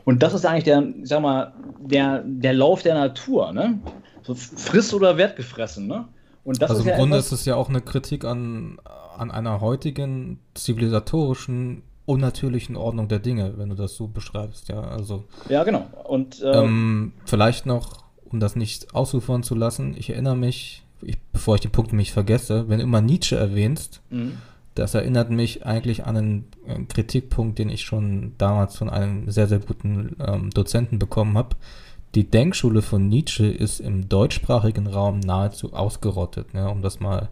Und 0.04 0.22
das 0.22 0.34
ist 0.34 0.44
eigentlich 0.44 0.64
der, 0.64 0.82
ich 1.02 1.08
sag 1.08 1.22
mal, 1.22 1.52
der, 1.80 2.22
der 2.24 2.54
Lauf 2.54 2.82
der 2.82 2.94
Natur, 2.94 3.52
ne? 3.52 3.80
So 4.22 4.34
friss 4.34 4.94
oder 4.94 5.16
werd 5.16 5.36
gefressen, 5.36 5.86
ne? 5.86 6.08
Und 6.44 6.60
das 6.60 6.70
also 6.70 6.82
ist 6.82 6.86
im 6.86 6.90
ja 6.90 6.96
Grunde 6.96 7.16
ist 7.16 7.32
es 7.32 7.44
ja 7.44 7.54
auch 7.54 7.68
eine 7.68 7.80
Kritik 7.80 8.24
an, 8.24 8.78
an 9.16 9.30
einer 9.30 9.60
heutigen 9.60 10.40
zivilisatorischen, 10.54 11.82
unnatürlichen 12.04 12.76
Ordnung 12.76 13.06
der 13.06 13.20
Dinge, 13.20 13.54
wenn 13.58 13.68
du 13.68 13.76
das 13.76 13.94
so 13.94 14.08
beschreibst, 14.08 14.68
ja. 14.68 14.80
Also. 14.80 15.24
Ja, 15.48 15.62
genau. 15.62 15.86
Und 16.04 16.42
äh, 16.42 16.50
ähm, 16.50 17.12
vielleicht 17.24 17.66
noch, 17.66 18.04
um 18.24 18.40
das 18.40 18.56
nicht 18.56 18.94
ausufern 18.94 19.42
zu 19.42 19.54
lassen, 19.54 19.94
ich 19.96 20.10
erinnere 20.10 20.36
mich, 20.36 20.82
ich, 21.00 21.18
bevor 21.32 21.54
ich 21.54 21.60
den 21.60 21.72
Punkt 21.72 21.92
nämlich 21.92 22.12
vergesse, 22.12 22.68
wenn 22.68 22.78
du 22.78 22.84
immer 22.84 23.00
Nietzsche 23.00 23.36
erwähnst, 23.36 24.00
mhm 24.10 24.38
das 24.74 24.94
erinnert 24.94 25.30
mich 25.30 25.66
eigentlich 25.66 26.04
an 26.06 26.16
einen 26.16 26.44
äh, 26.66 26.78
Kritikpunkt, 26.84 27.58
den 27.58 27.68
ich 27.68 27.82
schon 27.82 28.34
damals 28.38 28.76
von 28.76 28.88
einem 28.88 29.30
sehr, 29.30 29.46
sehr 29.46 29.58
guten 29.58 30.16
ähm, 30.20 30.50
Dozenten 30.50 30.98
bekommen 30.98 31.36
habe. 31.36 31.56
Die 32.14 32.30
Denkschule 32.30 32.82
von 32.82 33.08
Nietzsche 33.08 33.46
ist 33.46 33.80
im 33.80 34.08
deutschsprachigen 34.08 34.86
Raum 34.86 35.20
nahezu 35.20 35.72
ausgerottet, 35.72 36.52
ne, 36.54 36.68
um 36.68 36.82
das 36.82 37.00
mal 37.00 37.30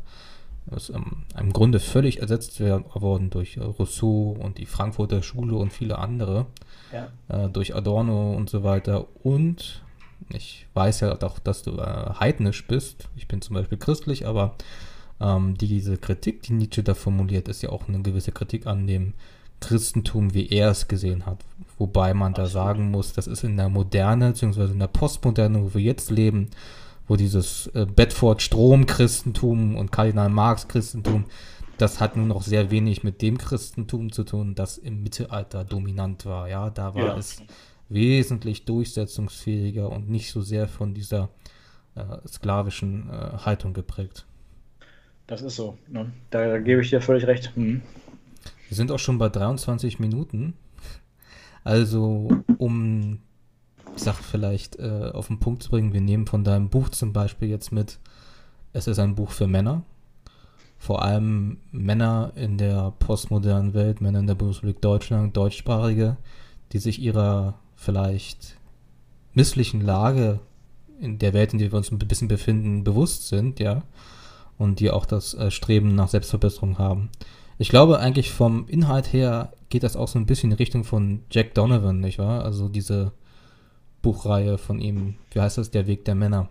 ist 0.76 0.90
ähm, 0.90 1.24
im 1.38 1.53
Grunde 1.53 1.81
völlig 1.81 2.20
ersetzt 2.20 2.61
worden 2.61 3.31
durch 3.31 3.59
Rousseau 3.59 4.37
und 4.38 4.59
die 4.59 4.66
Frankfurter 4.66 5.22
Schule 5.22 5.57
und 5.57 5.72
viele 5.72 5.98
andere, 5.98 6.46
ja. 6.92 7.09
äh, 7.29 7.48
durch 7.48 7.74
Adorno 7.74 8.33
und 8.35 8.50
so 8.50 8.62
weiter. 8.62 9.07
Und 9.24 9.83
ich 10.29 10.66
weiß 10.74 11.00
ja 11.00 11.20
auch, 11.20 11.38
dass 11.38 11.62
du 11.62 11.79
äh, 11.79 12.11
heidnisch 12.20 12.66
bist. 12.66 13.09
Ich 13.16 13.26
bin 13.26 13.42
zum 13.42 13.55
Beispiel 13.55 13.79
christlich, 13.79 14.26
aber 14.26 14.55
ähm, 15.20 15.56
diese 15.56 15.96
Kritik, 15.96 16.42
die 16.42 16.52
Nietzsche 16.52 16.83
da 16.83 16.94
formuliert, 16.94 17.48
ist 17.48 17.62
ja 17.62 17.70
auch 17.70 17.88
eine 17.88 18.00
gewisse 18.02 18.33
Kritik 18.33 18.66
an 18.66 18.87
dem 18.87 19.14
Christentum, 19.61 20.33
wie 20.35 20.48
er 20.48 20.70
es 20.70 20.88
gesehen 20.88 21.26
hat. 21.26 21.44
Wobei 21.78 22.14
man 22.14 22.35
da 22.35 22.46
sagen 22.46 22.90
muss, 22.90 23.12
das 23.12 23.26
ist 23.26 23.44
in 23.44 23.56
der 23.56 23.68
Moderne, 23.68 24.30
beziehungsweise 24.30 24.72
in 24.72 24.78
der 24.78 24.87
Postmoderne, 24.87 25.62
wo 25.62 25.74
wir 25.74 25.83
jetzt 25.83 26.11
leben, 26.11 26.48
wo 27.06 27.16
dieses 27.16 27.66
äh, 27.68 27.87
Bedford-Strom-Christentum 27.87 29.76
und 29.76 29.92
Kardinal 29.92 30.30
Marx-Christentum, 30.30 31.26
das 31.76 32.00
hat 32.00 32.16
nur 32.16 32.26
noch 32.26 32.42
sehr 32.42 32.70
wenig 32.70 33.04
mit 33.04 33.22
dem 33.22 33.38
Christentum 33.38 34.12
zu 34.12 34.24
tun, 34.24 34.54
das 34.54 34.78
im 34.78 35.02
Mittelalter 35.02 35.64
dominant 35.64 36.26
war. 36.26 36.48
Ja, 36.48 36.70
da 36.70 36.94
war 36.94 37.06
ja. 37.06 37.16
es 37.16 37.42
wesentlich 37.88 38.64
durchsetzungsfähiger 38.64 39.90
und 39.90 40.09
nicht 40.09 40.30
so 40.30 40.40
sehr 40.42 40.68
von 40.68 40.94
dieser 40.94 41.30
äh, 41.94 42.04
sklavischen 42.28 43.11
äh, 43.11 43.38
Haltung 43.44 43.72
geprägt. 43.72 44.26
Das 45.31 45.43
ist 45.43 45.55
so. 45.55 45.79
Ne? 45.88 46.11
Da, 46.31 46.49
da, 46.49 46.59
gebe 46.59 46.83
ich 46.83 46.90
dir 46.90 47.01
völlig 47.01 47.25
recht. 47.29 47.55
Hm. 47.55 47.83
Wir 48.69 48.77
sind 48.77 48.90
auch 48.90 48.99
schon 48.99 49.16
bei 49.16 49.29
23 49.29 50.01
Minuten. 50.01 50.55
Also, 51.62 52.43
um, 52.59 53.21
ich 53.95 54.03
sag 54.03 54.16
vielleicht 54.16 54.81
äh, 54.81 55.12
auf 55.14 55.29
den 55.29 55.38
Punkt 55.38 55.62
zu 55.62 55.71
bringen, 55.71 55.93
wir 55.93 56.01
nehmen 56.01 56.27
von 56.27 56.43
deinem 56.43 56.69
Buch 56.69 56.88
zum 56.88 57.12
Beispiel 57.12 57.49
jetzt 57.49 57.71
mit, 57.71 58.01
es 58.73 58.88
ist 58.88 58.99
ein 58.99 59.14
Buch 59.14 59.31
für 59.31 59.47
Männer. 59.47 59.85
Vor 60.79 61.03
allem 61.05 61.59
Männer 61.71 62.33
in 62.35 62.59
der 62.59 62.93
postmodernen 62.99 63.73
Welt, 63.73 64.01
Männer 64.01 64.19
in 64.19 64.27
der 64.27 64.35
Bundesrepublik 64.35 64.83
Deutschland, 64.83 65.37
Deutschsprachige, 65.37 66.16
die 66.73 66.79
sich 66.79 67.01
ihrer 67.01 67.55
vielleicht 67.77 68.57
misslichen 69.35 69.81
Lage 69.81 70.40
in 70.99 71.21
der 71.21 71.35
Welt, 71.35 71.53
in 71.53 71.61
der 71.61 71.71
wir 71.71 71.77
uns 71.77 71.93
ein 71.93 71.99
bisschen 71.99 72.27
befinden, 72.27 72.83
bewusst 72.83 73.29
sind, 73.29 73.61
ja 73.61 73.85
und 74.61 74.79
die 74.79 74.90
auch 74.90 75.07
das 75.07 75.35
äh, 75.35 75.51
Streben 75.51 75.94
nach 75.94 76.09
Selbstverbesserung 76.09 76.79
haben. 76.79 77.09
Ich 77.59 77.70
glaube 77.70 77.99
eigentlich 77.99 78.31
vom 78.31 78.66
Inhalt 78.68 79.12
her 79.12 79.53
geht 79.70 79.83
das 79.83 79.96
auch 79.96 80.09
so 80.09 80.18
ein 80.18 80.27
bisschen 80.27 80.51
in 80.51 80.57
Richtung 80.57 80.85
von 80.85 81.23
Jack 81.31 81.55
Donovan, 81.55 82.01
nicht 82.01 82.18
wahr? 82.18 82.44
Also 82.44 82.68
diese 82.68 83.12
Buchreihe 84.03 84.59
von 84.59 84.79
ihm, 84.81 85.14
wie 85.33 85.40
heißt 85.40 85.59
das, 85.59 85.70
Der 85.70 85.87
Weg 85.87 86.05
der 86.05 86.14
Männer. 86.14 86.49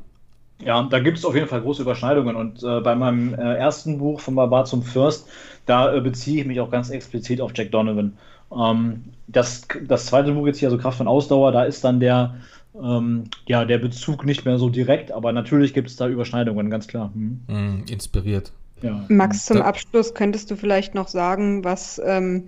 Ja, 0.64 0.84
da 0.84 1.00
gibt 1.00 1.18
es 1.18 1.26
auf 1.26 1.36
jeden 1.36 1.48
Fall 1.48 1.62
große 1.62 1.84
Überschneidungen. 1.84 2.36
Und 2.36 2.64
äh, 2.64 2.82
bei 2.82 2.96
meinem 2.96 3.34
äh, 3.34 3.56
ersten 3.56 4.00
Buch 4.00 4.20
von 4.20 4.36
Barbar 4.36 4.66
zum 4.66 4.84
Fürst, 4.84 5.28
da 5.66 5.94
äh, 5.94 6.02
beziehe 6.02 6.42
ich 6.42 6.48
mich 6.48 6.60
auch 6.60 6.70
ganz 6.70 6.90
explizit 6.90 7.40
auf 7.40 7.52
Jack 7.56 7.72
Donovan. 7.72 8.18
Ähm, 8.56 9.04
das, 9.28 9.68
das 9.88 10.08
zweite 10.08 10.32
Buch 10.34 10.48
jetzt 10.48 10.60
hier, 10.60 10.70
also 10.70 10.78
Kraft 10.78 10.98
von 10.98 11.08
Ausdauer, 11.08 11.52
da 11.52 11.64
ist 11.64 11.84
dann 11.84 12.00
der, 12.00 12.36
ähm, 12.76 13.26
ja, 13.48 13.66
der 13.66 13.78
Bezug 13.78 14.26
nicht 14.26 14.46
mehr 14.46 14.58
so 14.58 14.70
direkt, 14.70 15.12
aber 15.12 15.32
natürlich 15.32 15.74
gibt 15.74 15.90
es 15.90 15.96
da 15.96 16.08
Überschneidungen, 16.08 16.70
ganz 16.70 16.88
klar. 16.88 17.12
Hm. 17.14 17.42
Mm, 17.48 17.84
inspiriert. 17.90 18.52
Ja. 18.82 19.06
Max, 19.10 19.46
zum 19.46 19.62
Abschluss 19.62 20.14
könntest 20.14 20.50
du 20.52 20.56
vielleicht 20.56 20.96
noch 20.96 21.10
sagen, 21.10 21.64
was, 21.64 22.02
ähm, 22.04 22.48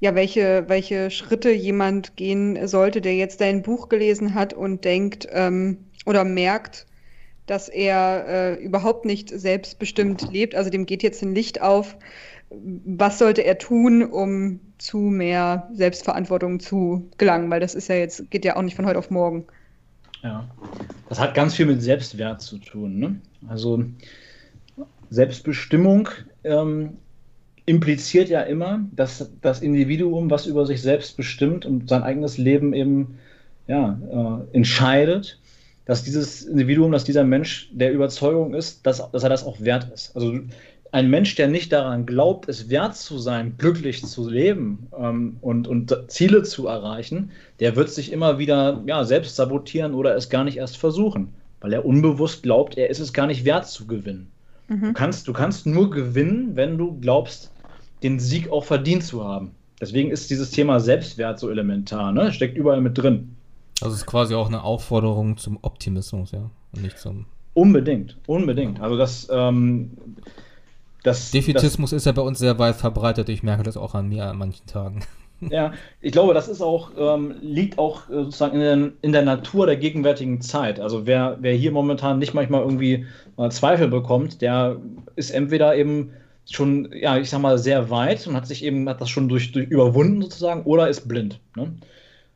ja, 0.00 0.14
welche, 0.14 0.64
welche 0.68 1.10
Schritte 1.10 1.50
jemand 1.50 2.16
gehen 2.16 2.66
sollte, 2.66 3.00
der 3.00 3.16
jetzt 3.16 3.40
dein 3.40 3.62
Buch 3.62 3.88
gelesen 3.88 4.34
hat 4.34 4.52
und 4.52 4.84
denkt 4.84 5.28
ähm, 5.30 5.78
oder 6.06 6.24
merkt, 6.24 6.86
dass 7.46 7.68
er 7.68 8.26
äh, 8.26 8.54
überhaupt 8.54 9.04
nicht 9.04 9.30
selbstbestimmt 9.30 10.32
lebt, 10.32 10.54
also 10.54 10.70
dem 10.70 10.86
geht 10.86 11.02
jetzt 11.02 11.22
ein 11.22 11.34
Licht 11.34 11.62
auf. 11.62 11.96
Was 12.50 13.18
sollte 13.18 13.42
er 13.42 13.58
tun, 13.58 14.02
um 14.02 14.60
zu 14.78 14.98
mehr 14.98 15.68
Selbstverantwortung 15.72 16.60
zu 16.60 17.10
gelangen? 17.18 17.50
Weil 17.50 17.60
das 17.60 17.74
ist 17.74 17.88
ja 17.88 17.96
jetzt, 17.96 18.30
geht 18.30 18.44
ja 18.44 18.56
auch 18.56 18.62
nicht 18.62 18.76
von 18.76 18.86
heute 18.86 18.98
auf 18.98 19.10
morgen. 19.10 19.46
Ja, 20.22 20.48
das 21.08 21.20
hat 21.20 21.34
ganz 21.34 21.54
viel 21.54 21.66
mit 21.66 21.82
Selbstwert 21.82 22.40
zu 22.40 22.58
tun. 22.58 22.98
Ne? 22.98 23.20
Also 23.48 23.84
Selbstbestimmung 25.10 26.08
ähm, 26.44 26.98
impliziert 27.64 28.28
ja 28.28 28.42
immer, 28.42 28.84
dass 28.92 29.30
das 29.40 29.60
Individuum 29.60 30.30
was 30.30 30.46
über 30.46 30.66
sich 30.66 30.82
selbst 30.82 31.16
bestimmt 31.16 31.66
und 31.66 31.88
sein 31.88 32.02
eigenes 32.02 32.38
Leben 32.38 32.72
eben 32.72 33.18
ja, 33.66 33.98
äh, 34.52 34.56
entscheidet, 34.56 35.40
dass 35.84 36.04
dieses 36.04 36.42
Individuum, 36.42 36.92
dass 36.92 37.04
dieser 37.04 37.24
Mensch 37.24 37.70
der 37.72 37.92
Überzeugung 37.92 38.54
ist, 38.54 38.86
dass, 38.86 39.10
dass 39.10 39.22
er 39.22 39.28
das 39.28 39.44
auch 39.44 39.60
wert 39.60 39.90
ist. 39.92 40.14
Also 40.16 40.40
ein 40.92 41.10
Mensch, 41.10 41.34
der 41.34 41.48
nicht 41.48 41.72
daran 41.72 42.06
glaubt, 42.06 42.48
es 42.48 42.70
wert 42.70 42.96
zu 42.96 43.18
sein, 43.18 43.54
glücklich 43.58 44.04
zu 44.04 44.28
leben 44.28 44.88
ähm, 44.98 45.36
und, 45.40 45.68
und 45.68 45.96
Ziele 46.08 46.42
zu 46.42 46.66
erreichen, 46.66 47.30
der 47.60 47.76
wird 47.76 47.90
sich 47.90 48.12
immer 48.12 48.38
wieder 48.38 48.82
ja, 48.86 49.04
selbst 49.04 49.36
sabotieren 49.36 49.94
oder 49.94 50.16
es 50.16 50.28
gar 50.28 50.44
nicht 50.44 50.56
erst 50.56 50.76
versuchen, 50.76 51.32
weil 51.60 51.72
er 51.72 51.84
unbewusst 51.84 52.42
glaubt, 52.42 52.76
er 52.76 52.90
ist 52.90 53.00
es 53.00 53.12
gar 53.12 53.26
nicht 53.26 53.44
wert 53.44 53.66
zu 53.66 53.86
gewinnen. 53.86 54.30
Mhm. 54.68 54.80
Du, 54.80 54.92
kannst, 54.92 55.28
du 55.28 55.32
kannst 55.32 55.66
nur 55.66 55.90
gewinnen, 55.90 56.56
wenn 56.56 56.78
du 56.78 56.98
glaubst, 57.00 57.52
den 58.02 58.18
Sieg 58.18 58.50
auch 58.50 58.64
verdient 58.64 59.04
zu 59.04 59.24
haben. 59.24 59.52
Deswegen 59.80 60.10
ist 60.10 60.30
dieses 60.30 60.50
Thema 60.50 60.80
Selbstwert 60.80 61.38
so 61.38 61.50
elementar, 61.50 62.12
ne? 62.12 62.32
Steckt 62.32 62.56
überall 62.56 62.80
mit 62.80 62.96
drin. 62.96 63.36
Also 63.82 63.94
es 63.94 64.00
ist 64.00 64.06
quasi 64.06 64.34
auch 64.34 64.48
eine 64.48 64.62
Aufforderung 64.62 65.36
zum 65.36 65.58
Optimismus, 65.60 66.32
ja. 66.32 66.50
Und 66.74 66.82
nicht 66.82 66.98
zum. 66.98 67.26
Unbedingt, 67.52 68.16
unbedingt. 68.26 68.80
Also 68.80 68.96
das, 68.96 69.28
ähm, 69.30 69.92
das, 71.06 71.30
Defizismus 71.30 71.90
das, 71.90 71.98
ist 71.98 72.06
ja 72.06 72.12
bei 72.12 72.22
uns 72.22 72.40
sehr 72.40 72.58
weit 72.58 72.74
verbreitet. 72.74 73.28
Ich 73.28 73.44
merke 73.44 73.62
das 73.62 73.76
auch 73.76 73.94
an 73.94 74.08
mir 74.08 74.26
an 74.26 74.38
manchen 74.38 74.66
Tagen. 74.66 75.00
Ja, 75.50 75.74
ich 76.00 76.12
glaube, 76.12 76.32
das 76.32 76.48
ist 76.48 76.62
auch, 76.62 76.92
ähm, 76.96 77.34
liegt 77.42 77.78
auch 77.78 78.08
äh, 78.08 78.24
sozusagen 78.24 78.54
in 78.54 78.60
der, 78.60 78.92
in 79.02 79.12
der, 79.12 79.20
Natur 79.20 79.66
der 79.66 79.76
gegenwärtigen 79.76 80.40
Zeit. 80.40 80.80
Also 80.80 81.06
wer, 81.06 81.36
wer 81.42 81.52
hier 81.52 81.72
momentan 81.72 82.18
nicht 82.18 82.32
manchmal 82.32 82.62
irgendwie 82.62 83.04
mal 83.36 83.50
Zweifel 83.50 83.88
bekommt, 83.88 84.40
der 84.40 84.78
ist 85.14 85.30
entweder 85.30 85.76
eben 85.76 86.12
schon, 86.50 86.88
ja, 86.98 87.18
ich 87.18 87.28
sag 87.28 87.42
mal, 87.42 87.58
sehr 87.58 87.90
weit 87.90 88.26
und 88.26 88.34
hat 88.34 88.46
sich 88.46 88.64
eben, 88.64 88.88
hat 88.88 89.02
das 89.02 89.10
schon 89.10 89.28
durch, 89.28 89.52
durch 89.52 89.68
überwunden 89.68 90.22
sozusagen, 90.22 90.62
oder 90.62 90.88
ist 90.88 91.06
blind. 91.06 91.38
Ne? 91.54 91.74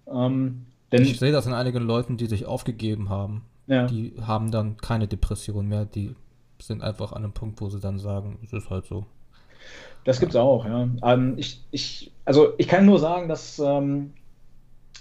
Ähm, 0.06 0.66
denn, 0.92 1.00
ich 1.00 1.18
sehe 1.18 1.32
das 1.32 1.46
in 1.46 1.54
einigen 1.54 1.82
Leuten, 1.82 2.18
die 2.18 2.26
sich 2.26 2.44
aufgegeben 2.44 3.08
haben. 3.08 3.46
Ja. 3.66 3.86
Die 3.86 4.12
haben 4.20 4.50
dann 4.50 4.76
keine 4.76 5.08
Depression 5.08 5.68
mehr, 5.68 5.86
die 5.86 6.14
sind 6.66 6.82
einfach 6.82 7.12
an 7.12 7.24
einem 7.24 7.32
Punkt, 7.32 7.60
wo 7.60 7.68
sie 7.68 7.80
dann 7.80 7.98
sagen, 7.98 8.38
es 8.44 8.52
ist 8.52 8.70
halt 8.70 8.86
so. 8.86 9.06
Das 10.04 10.20
gibt 10.20 10.32
es 10.32 10.36
auch, 10.36 10.64
ja. 10.64 10.88
Ähm, 11.04 11.34
ich, 11.36 11.62
ich, 11.70 12.12
also 12.24 12.54
ich 12.58 12.68
kann 12.68 12.86
nur 12.86 12.98
sagen, 12.98 13.28
dass, 13.28 13.58
ähm, 13.58 14.12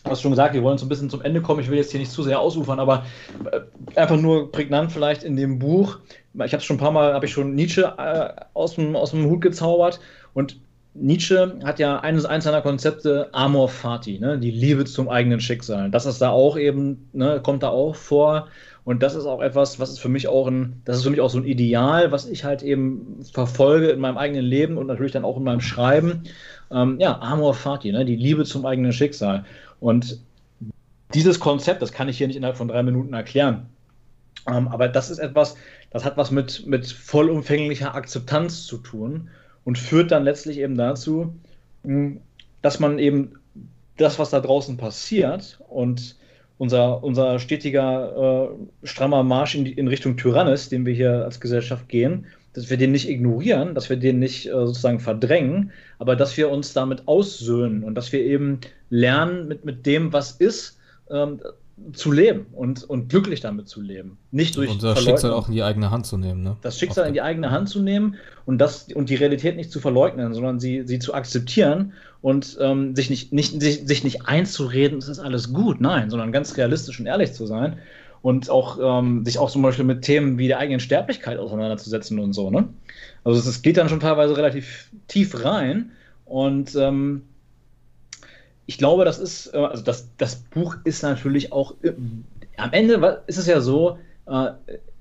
du 0.04 0.12
hast 0.12 0.22
schon 0.22 0.32
gesagt, 0.32 0.54
wir 0.54 0.64
wollen 0.64 0.78
so 0.78 0.86
ein 0.86 0.90
bisschen 0.90 1.10
zum 1.10 1.22
Ende 1.22 1.42
kommen. 1.42 1.62
Ich 1.62 1.70
will 1.70 1.78
jetzt 1.78 1.92
hier 1.92 2.00
nicht 2.00 2.12
zu 2.12 2.24
sehr 2.24 2.40
ausufern, 2.40 2.80
aber 2.80 3.06
äh, 3.52 3.62
einfach 3.98 4.18
nur 4.18 4.52
prägnant 4.52 4.92
vielleicht 4.92 5.24
in 5.24 5.36
dem 5.36 5.60
Buch. 5.60 6.00
Ich 6.34 6.54
habe 6.54 6.58
es 6.58 6.66
schon 6.66 6.78
ein 6.78 6.80
paar 6.80 6.92
Mal, 6.92 7.14
habe 7.14 7.26
ich 7.26 7.32
schon 7.32 7.56
Nietzsche 7.56 7.94
äh, 7.98 8.42
aus, 8.54 8.76
dem, 8.76 8.96
Hut 8.96 9.42
gezaubert 9.42 10.00
und 10.34 10.60
Nietzsche 10.94 11.60
hat 11.64 11.80
ja 11.80 12.00
eines, 12.00 12.26
eines 12.26 12.44
seiner 12.44 12.62
Konzepte 12.62 13.30
Amor 13.32 13.70
Fati, 13.70 14.20
ne, 14.20 14.38
die 14.38 14.52
Liebe 14.52 14.86
zum 14.86 15.08
eigenen 15.08 15.40
Schicksal. 15.40 15.92
Das 15.92 16.06
ist 16.06 16.20
da 16.20 16.32
auch 16.32 16.58
eben, 16.58 17.10
ne, 17.14 17.40
kommt 17.42 17.64
da 17.64 17.70
auch 17.70 17.96
vor. 17.96 18.48
Und 18.90 19.04
das 19.04 19.14
ist 19.14 19.28
auch 19.28 19.40
etwas, 19.40 19.80
was 19.80 19.92
ist 19.92 20.00
für 20.00 20.10
mich 20.10 20.28
auch 20.28 20.48
ein, 20.48 20.82
das 20.84 20.98
ist 20.98 21.04
für 21.04 21.12
mich 21.12 21.22
auch 21.22 21.30
so 21.30 21.38
ein 21.38 21.46
Ideal, 21.46 22.12
was 22.12 22.26
ich 22.26 22.44
halt 22.44 22.64
eben 22.64 23.24
verfolge 23.32 23.90
in 23.90 24.00
meinem 24.00 24.18
eigenen 24.18 24.44
Leben 24.44 24.80
und 24.80 24.88
natürlich 24.88 25.12
dann 25.12 25.26
auch 25.26 25.38
in 25.38 25.44
meinem 25.44 25.62
Schreiben. 25.62 26.24
Ähm, 26.72 27.00
ja, 27.00 27.22
Amor 27.22 27.54
Fati, 27.54 27.92
ne, 27.92 28.04
die 28.04 28.16
Liebe 28.16 28.46
zum 28.46 28.66
eigenen 28.66 28.92
Schicksal. 28.92 29.46
Und 29.80 30.20
dieses 31.14 31.40
Konzept, 31.40 31.84
das 31.84 31.92
kann 31.92 32.10
ich 32.10 32.18
hier 32.18 32.26
nicht 32.26 32.36
innerhalb 32.36 32.58
von 32.58 32.68
drei 32.68 32.82
Minuten 32.82 33.14
erklären. 33.14 33.68
Ähm, 34.48 34.68
aber 34.68 34.88
das 34.88 35.12
ist 35.12 35.20
etwas, 35.20 35.56
das 35.92 36.04
hat 36.04 36.18
was 36.18 36.32
mit, 36.32 36.66
mit 36.66 36.88
vollumfänglicher 36.88 37.94
Akzeptanz 37.94 38.66
zu 38.66 38.80
tun 38.80 39.30
und 39.66 39.78
führt 39.78 40.10
dann 40.10 40.24
letztlich 40.24 40.58
eben 40.58 40.76
dazu, 40.76 41.36
dass 42.64 42.80
man 42.80 42.98
eben 42.98 43.34
das, 43.98 44.18
was 44.18 44.32
da 44.32 44.40
draußen 44.40 44.78
passiert 44.78 45.60
und 45.70 46.16
unser, 46.60 47.02
unser 47.04 47.40
stetiger, 47.40 48.52
äh, 48.84 48.88
strammer 48.88 49.24
Marsch 49.24 49.56
in, 49.56 49.66
in 49.66 49.88
Richtung 49.88 50.18
Tyrannis, 50.18 50.70
den 50.70 50.86
wir 50.86 50.94
hier 50.94 51.24
als 51.24 51.40
Gesellschaft 51.40 51.88
gehen, 51.88 52.26
dass 52.54 52.70
wir 52.70 52.76
den 52.76 52.92
nicht 52.92 53.10
ignorieren, 53.10 53.74
dass 53.74 53.90
wir 53.90 53.96
den 53.98 54.20
nicht 54.20 54.46
äh, 54.46 54.52
sozusagen 54.52 55.00
verdrängen, 55.00 55.72
aber 56.00 56.18
dass 56.18 56.36
wir 56.36 56.50
uns 56.50 56.74
damit 56.74 57.08
aussöhnen 57.08 57.84
und 57.84 57.96
dass 57.96 58.12
wir 58.12 58.20
eben 58.20 58.60
lernen, 58.90 59.48
mit, 59.48 59.64
mit 59.64 59.86
dem, 59.86 60.12
was 60.12 60.32
ist, 60.32 60.78
ähm, 61.10 61.40
zu 61.94 62.12
leben 62.12 62.48
und, 62.52 62.84
und 62.84 63.10
glücklich 63.10 63.42
damit 63.42 63.68
zu 63.68 63.82
leben. 63.82 64.18
Nicht 64.32 64.56
durch 64.58 64.70
unser 64.70 64.96
Schicksal 64.96 65.32
auch 65.32 65.48
in 65.48 65.54
die 65.54 65.64
eigene 65.64 65.92
Hand 65.92 66.06
zu 66.06 66.18
nehmen. 66.18 66.44
Ne? 66.44 66.58
Das 66.62 66.78
Schicksal 66.78 67.08
in 67.08 67.14
die 67.14 67.22
eigene 67.22 67.52
Hand 67.52 67.70
zu 67.70 67.82
nehmen 67.82 68.16
und, 68.46 68.60
das, 68.60 68.88
und 68.94 69.10
die 69.10 69.16
Realität 69.16 69.56
nicht 69.56 69.72
zu 69.72 69.80
verleugnen, 69.80 70.34
sondern 70.34 70.60
sie, 70.60 70.84
sie 70.86 71.00
zu 71.00 71.14
akzeptieren 71.14 71.94
und 72.22 72.58
ähm, 72.62 72.96
sich, 72.96 73.10
nicht, 73.10 73.34
nicht, 73.34 73.62
sich, 73.62 73.88
sich 73.88 74.04
nicht 74.04 74.28
einzureden, 74.28 74.98
es 74.98 75.08
ist 75.08 75.20
alles 75.20 75.54
gut, 75.54 75.82
nein, 75.82 76.10
sondern 76.10 76.32
ganz 76.32 76.58
realistisch 76.58 77.00
und 77.00 77.06
ehrlich 77.06 77.34
zu 77.34 77.46
sein 77.46 77.78
und 78.22 78.50
auch 78.50 78.78
ähm, 78.82 79.24
sich 79.26 79.38
auch 79.38 79.50
zum 79.50 79.62
Beispiel 79.62 79.86
mit 79.86 80.02
Themen 80.02 80.38
wie 80.38 80.48
der 80.48 80.60
eigenen 80.60 80.80
Sterblichkeit 80.80 81.38
auseinanderzusetzen 81.38 82.20
und 82.20 82.34
so. 82.34 82.50
Ne? 82.50 82.68
Also 83.24 83.48
es 83.50 83.62
geht 83.62 83.78
dann 83.78 83.90
schon 83.90 84.00
teilweise 84.00 84.36
relativ 84.36 84.90
tief 85.08 85.44
rein 85.44 85.92
und 86.26 86.76
ähm, 86.76 87.24
ich 88.70 88.78
glaube, 88.78 89.04
das 89.04 89.18
ist, 89.18 89.52
äh, 89.56 89.58
also 89.58 89.84
das, 89.84 90.16
das 90.18 90.36
Buch 90.36 90.78
ist 90.84 91.02
natürlich 91.02 91.52
auch, 91.52 91.74
äh, 91.82 91.94
am 92.56 92.72
Ende 92.72 93.24
ist 93.26 93.40
es 93.40 93.48
ja 93.48 93.62
so, 93.62 93.98
äh, 94.28 94.52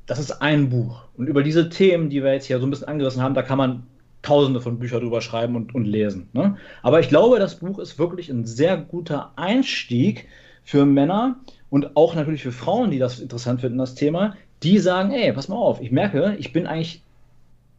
das 0.07 0.19
ist 0.19 0.41
ein 0.41 0.71
Buch. 0.71 1.03
Und 1.19 1.27
über 1.27 1.43
diese 1.43 1.69
Themen, 1.69 2.09
die 2.09 2.25
wir 2.25 2.33
jetzt 2.33 2.47
hier 2.47 2.61
so 2.61 2.67
ein 2.67 2.71
bisschen 2.71 2.89
angerissen 2.89 3.21
haben, 3.21 3.35
da 3.35 3.43
kann 3.43 3.59
man 3.59 3.83
tausende 4.23 4.63
von 4.63 4.79
Büchern 4.79 5.03
drüber 5.03 5.21
schreiben 5.21 5.55
und, 5.55 5.75
und 5.75 5.85
lesen. 5.85 6.31
Ne? 6.33 6.57
Aber 6.83 7.01
ich 7.01 7.11
glaube, 7.11 7.39
das 7.39 7.57
Buch 7.57 7.79
ist 7.79 7.99
wirklich 7.99 8.31
ein 8.31 8.47
sehr 8.47 8.79
guter 8.79 9.33
Einstieg 9.37 10.29
für 10.65 10.87
Männer 10.87 11.37
und 11.69 11.95
auch 11.95 12.15
natürlich 12.15 12.45
für 12.45 12.53
Frauen, 12.53 12.91
die 12.91 12.99
das 12.99 13.21
interessant 13.21 13.61
finden, 13.61 13.77
das 13.77 13.95
Thema, 13.95 14.35
die 14.63 14.79
sagen, 14.79 15.11
ey, 15.13 15.31
pass 15.35 15.49
mal 15.49 15.57
auf, 15.57 15.83
ich 15.83 15.91
merke, 15.91 16.37
ich 16.39 16.55
bin 16.55 16.67
eigentlich 16.67 17.03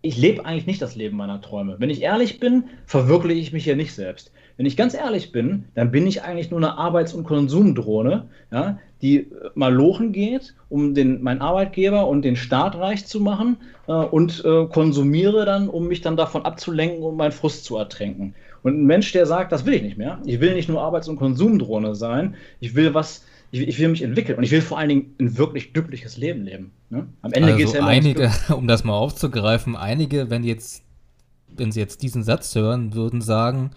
ich 0.01 0.17
lebe 0.17 0.45
eigentlich 0.45 0.65
nicht 0.65 0.81
das 0.81 0.95
Leben 0.95 1.17
meiner 1.17 1.41
Träume. 1.41 1.75
Wenn 1.79 1.89
ich 1.89 2.01
ehrlich 2.01 2.39
bin, 2.39 2.65
verwirkliche 2.85 3.41
ich 3.41 3.51
mich 3.51 3.65
hier 3.65 3.75
nicht 3.75 3.93
selbst. 3.93 4.31
Wenn 4.59 4.65
ich 4.65 4.75
ganz 4.75 4.93
ehrlich 4.93 5.31
bin, 5.31 5.63
dann 5.73 5.89
bin 5.89 6.05
ich 6.05 6.23
eigentlich 6.23 6.51
nur 6.51 6.59
eine 6.59 6.77
Arbeits- 6.77 7.13
und 7.13 7.23
Konsumdrohne, 7.23 8.27
ja, 8.51 8.77
die 9.01 9.19
äh, 9.19 9.27
mal 9.55 9.73
lochen 9.73 10.11
geht, 10.11 10.53
um 10.67 10.93
den, 10.93 11.23
meinen 11.23 11.39
Arbeitgeber 11.39 12.09
und 12.09 12.23
den 12.23 12.35
Staat 12.35 12.75
reich 12.75 13.05
zu 13.05 13.21
machen 13.21 13.55
äh, 13.87 13.93
und 13.93 14.43
äh, 14.43 14.65
konsumiere 14.65 15.45
dann, 15.45 15.69
um 15.69 15.87
mich 15.87 16.01
dann 16.01 16.17
davon 16.17 16.43
abzulenken 16.43 17.03
und 17.03 17.15
meinen 17.15 17.31
Frust 17.31 17.63
zu 17.63 17.77
ertränken. 17.77 18.35
Und 18.61 18.81
ein 18.81 18.85
Mensch, 18.85 19.13
der 19.13 19.25
sagt, 19.25 19.53
das 19.53 19.65
will 19.65 19.75
ich 19.75 19.81
nicht 19.81 19.97
mehr. 19.97 20.19
Ich 20.25 20.41
will 20.41 20.53
nicht 20.53 20.67
nur 20.67 20.81
Arbeits- 20.81 21.07
und 21.07 21.15
Konsumdrohne 21.15 21.95
sein. 21.95 22.35
Ich 22.59 22.75
will 22.75 22.93
was, 22.93 23.23
ich, 23.51 23.65
ich, 23.65 23.79
will 23.79 23.87
mich 23.87 24.01
entwickeln 24.01 24.37
und 24.37 24.43
ich 24.43 24.51
will 24.51 24.61
vor 24.61 24.77
allen 24.77 24.89
Dingen 24.89 25.15
ein 25.21 25.37
wirklich 25.37 25.71
glückliches 25.71 26.17
Leben 26.17 26.43
leben. 26.43 26.71
Ne? 26.89 27.07
Am 27.21 27.31
Ende 27.31 27.47
also 27.47 27.57
geht 27.57 27.67
es 27.67 27.73
ja 27.75 27.79
immer 27.79 27.87
einige, 27.87 28.29
um 28.53 28.67
das 28.67 28.83
mal 28.83 28.97
aufzugreifen, 28.97 29.77
einige, 29.77 30.29
wenn 30.29 30.43
jetzt, 30.43 30.83
wenn 31.47 31.71
sie 31.71 31.79
jetzt 31.79 32.01
diesen 32.01 32.23
Satz 32.23 32.53
hören, 32.55 32.93
würden 32.93 33.21
sagen, 33.21 33.71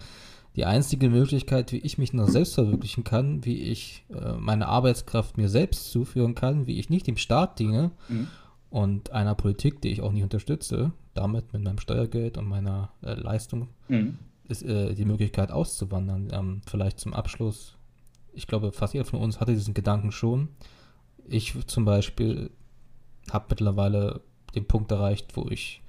die 0.55 0.65
einzige 0.65 1.09
Möglichkeit, 1.09 1.71
wie 1.71 1.77
ich 1.77 1.97
mich 1.97 2.13
noch 2.13 2.27
selbst 2.27 2.53
verwirklichen 2.53 3.03
kann, 3.03 3.43
wie 3.43 3.61
ich 3.61 4.05
äh, 4.13 4.33
meine 4.33 4.67
Arbeitskraft 4.67 5.37
mir 5.37 5.49
selbst 5.49 5.91
zuführen 5.91 6.35
kann, 6.35 6.67
wie 6.67 6.79
ich 6.79 6.89
nicht 6.89 7.07
dem 7.07 7.17
Staat 7.17 7.59
diene 7.59 7.91
mhm. 8.07 8.27
und 8.69 9.11
einer 9.11 9.35
Politik, 9.35 9.81
die 9.81 9.89
ich 9.89 10.01
auch 10.01 10.11
nicht 10.11 10.23
unterstütze, 10.23 10.91
damit 11.13 11.53
mit 11.53 11.63
meinem 11.63 11.79
Steuergeld 11.79 12.37
und 12.37 12.47
meiner 12.47 12.91
äh, 13.01 13.13
Leistung, 13.13 13.69
mhm. 13.87 14.19
ist 14.47 14.63
äh, 14.63 14.93
die 14.93 15.05
Möglichkeit 15.05 15.51
auszuwandern. 15.51 16.29
Ähm, 16.31 16.61
vielleicht 16.67 16.99
zum 16.99 17.13
Abschluss, 17.13 17.75
ich 18.33 18.45
glaube, 18.45 18.71
fast 18.71 18.93
jeder 18.93 19.05
von 19.05 19.19
uns 19.19 19.39
hatte 19.39 19.53
diesen 19.53 19.73
Gedanken 19.73 20.11
schon. 20.11 20.49
Ich 21.27 21.55
zum 21.65 21.85
Beispiel 21.85 22.51
habe 23.31 23.45
mittlerweile 23.49 24.21
den 24.53 24.67
Punkt 24.67 24.91
erreicht, 24.91 25.35
wo 25.35 25.47
ich 25.49 25.82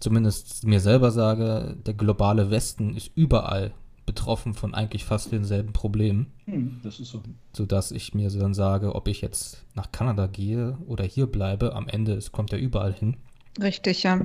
zumindest 0.00 0.66
mir 0.66 0.80
selber 0.80 1.10
sage, 1.10 1.76
der 1.84 1.94
globale 1.94 2.50
Westen 2.50 2.96
ist 2.96 3.10
überall 3.14 3.72
betroffen 4.06 4.54
von 4.54 4.74
eigentlich 4.74 5.04
fast 5.04 5.32
denselben 5.32 5.72
Problemen. 5.72 6.26
Hm, 6.44 6.80
das 6.82 7.00
ist 7.00 7.10
so. 7.10 7.22
Sodass 7.52 7.90
ich 7.90 8.14
mir 8.14 8.30
dann 8.30 8.54
sage, 8.54 8.94
ob 8.94 9.08
ich 9.08 9.20
jetzt 9.20 9.64
nach 9.74 9.92
Kanada 9.92 10.26
gehe 10.26 10.76
oder 10.86 11.04
hier 11.04 11.26
bleibe, 11.26 11.74
am 11.74 11.88
Ende, 11.88 12.12
es 12.12 12.32
kommt 12.32 12.52
ja 12.52 12.58
überall 12.58 12.92
hin. 12.92 13.16
Richtig, 13.60 14.02
ja. 14.02 14.20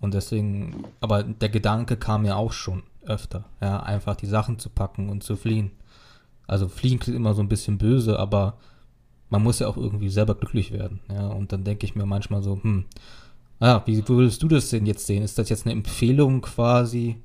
Und 0.00 0.14
deswegen, 0.14 0.84
aber 1.00 1.22
der 1.22 1.48
Gedanke 1.48 1.96
kam 1.96 2.22
mir 2.22 2.36
auch 2.36 2.52
schon 2.52 2.82
öfter, 3.04 3.44
ja, 3.60 3.80
einfach 3.80 4.16
die 4.16 4.26
Sachen 4.26 4.58
zu 4.58 4.68
packen 4.68 5.08
und 5.08 5.22
zu 5.22 5.36
fliehen. 5.36 5.70
Also 6.46 6.68
fliehen 6.68 6.98
klingt 6.98 7.16
immer 7.16 7.34
so 7.34 7.42
ein 7.42 7.48
bisschen 7.48 7.78
böse, 7.78 8.18
aber 8.18 8.58
man 9.30 9.42
muss 9.42 9.58
ja 9.58 9.68
auch 9.68 9.76
irgendwie 9.76 10.08
selber 10.08 10.34
glücklich 10.34 10.72
werden, 10.72 11.00
ja. 11.10 11.26
Und 11.28 11.52
dann 11.52 11.64
denke 11.64 11.86
ich 11.86 11.94
mir 11.94 12.06
manchmal 12.06 12.42
so, 12.42 12.60
hm, 12.60 12.84
ja, 13.60 13.82
wie 13.86 14.06
würdest 14.06 14.42
du 14.42 14.48
das 14.48 14.70
denn 14.70 14.86
jetzt 14.86 15.06
sehen? 15.06 15.22
Ist 15.22 15.38
das 15.38 15.48
jetzt 15.48 15.66
eine 15.66 15.72
Empfehlung 15.72 16.42
quasi 16.42 17.16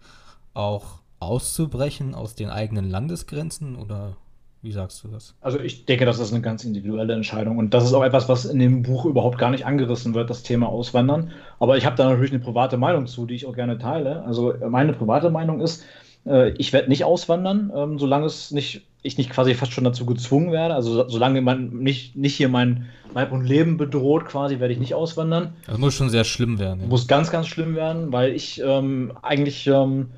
auch 0.53 1.01
auszubrechen 1.19 2.15
aus 2.15 2.35
den 2.35 2.49
eigenen 2.49 2.89
Landesgrenzen 2.89 3.75
oder 3.75 4.17
wie 4.63 4.71
sagst 4.71 5.03
du 5.03 5.07
das? 5.07 5.35
Also 5.41 5.59
ich 5.59 5.85
denke, 5.85 6.05
das 6.05 6.19
ist 6.19 6.31
eine 6.31 6.41
ganz 6.41 6.63
individuelle 6.63 7.13
Entscheidung 7.13 7.57
und 7.57 7.73
das 7.73 7.83
ist 7.83 7.93
auch 7.93 8.03
etwas, 8.03 8.29
was 8.29 8.45
in 8.45 8.59
dem 8.59 8.83
Buch 8.83 9.05
überhaupt 9.05 9.39
gar 9.39 9.49
nicht 9.49 9.65
angerissen 9.65 10.13
wird, 10.13 10.29
das 10.29 10.43
Thema 10.43 10.69
Auswandern. 10.69 11.31
Aber 11.59 11.77
ich 11.77 11.85
habe 11.85 11.95
da 11.95 12.09
natürlich 12.09 12.31
eine 12.31 12.43
private 12.43 12.77
Meinung 12.77 13.07
zu, 13.07 13.25
die 13.25 13.35
ich 13.35 13.47
auch 13.47 13.55
gerne 13.55 13.79
teile. 13.79 14.23
Also 14.23 14.53
meine 14.69 14.93
private 14.93 15.31
Meinung 15.31 15.61
ist, 15.61 15.83
äh, 16.25 16.51
ich 16.57 16.73
werde 16.73 16.89
nicht 16.89 17.05
auswandern, 17.05 17.71
ähm, 17.75 17.97
solange 17.97 18.25
es 18.25 18.51
nicht 18.51 18.87
ich 19.03 19.17
nicht 19.17 19.29
quasi 19.29 19.55
fast 19.55 19.73
schon 19.73 19.83
dazu 19.83 20.05
gezwungen 20.05 20.51
werde. 20.51 20.75
Also 20.75 21.07
solange 21.07 21.41
man 21.41 21.69
nicht, 21.69 22.15
nicht 22.15 22.35
hier 22.35 22.49
mein 22.49 22.89
Leib 23.13 23.31
und 23.31 23.45
Leben 23.45 23.77
bedroht, 23.77 24.25
quasi, 24.25 24.59
werde 24.59 24.73
ich 24.73 24.79
nicht 24.79 24.93
auswandern. 24.93 25.53
Das 25.67 25.77
muss 25.77 25.95
schon 25.95 26.09
sehr 26.09 26.23
schlimm 26.23 26.59
werden. 26.59 26.81
Ja. 26.81 26.87
Muss 26.87 27.07
ganz, 27.07 27.31
ganz 27.31 27.47
schlimm 27.47 27.75
werden, 27.75 28.11
weil 28.11 28.33
ich 28.33 28.61
ähm, 28.63 29.13
eigentlich, 29.21 29.67
ähm, 29.67 30.11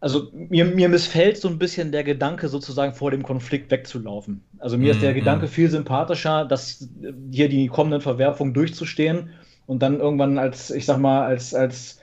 also 0.00 0.28
mir, 0.32 0.66
mir 0.66 0.88
missfällt 0.88 1.38
so 1.38 1.48
ein 1.48 1.58
bisschen 1.58 1.90
der 1.90 2.04
Gedanke, 2.04 2.48
sozusagen 2.48 2.94
vor 2.94 3.10
dem 3.10 3.22
Konflikt 3.22 3.70
wegzulaufen. 3.70 4.42
Also 4.58 4.76
mir 4.76 4.92
mm, 4.92 4.96
ist 4.96 5.02
der 5.02 5.12
mm. 5.12 5.16
Gedanke 5.16 5.48
viel 5.48 5.70
sympathischer, 5.70 6.44
dass 6.44 6.88
hier 7.32 7.48
die 7.48 7.66
kommenden 7.68 8.00
Verwerfungen 8.00 8.54
durchzustehen 8.54 9.30
und 9.66 9.82
dann 9.82 9.98
irgendwann 9.98 10.38
als, 10.38 10.70
ich 10.70 10.84
sag 10.84 10.98
mal, 10.98 11.26
als, 11.26 11.54
als 11.54 11.97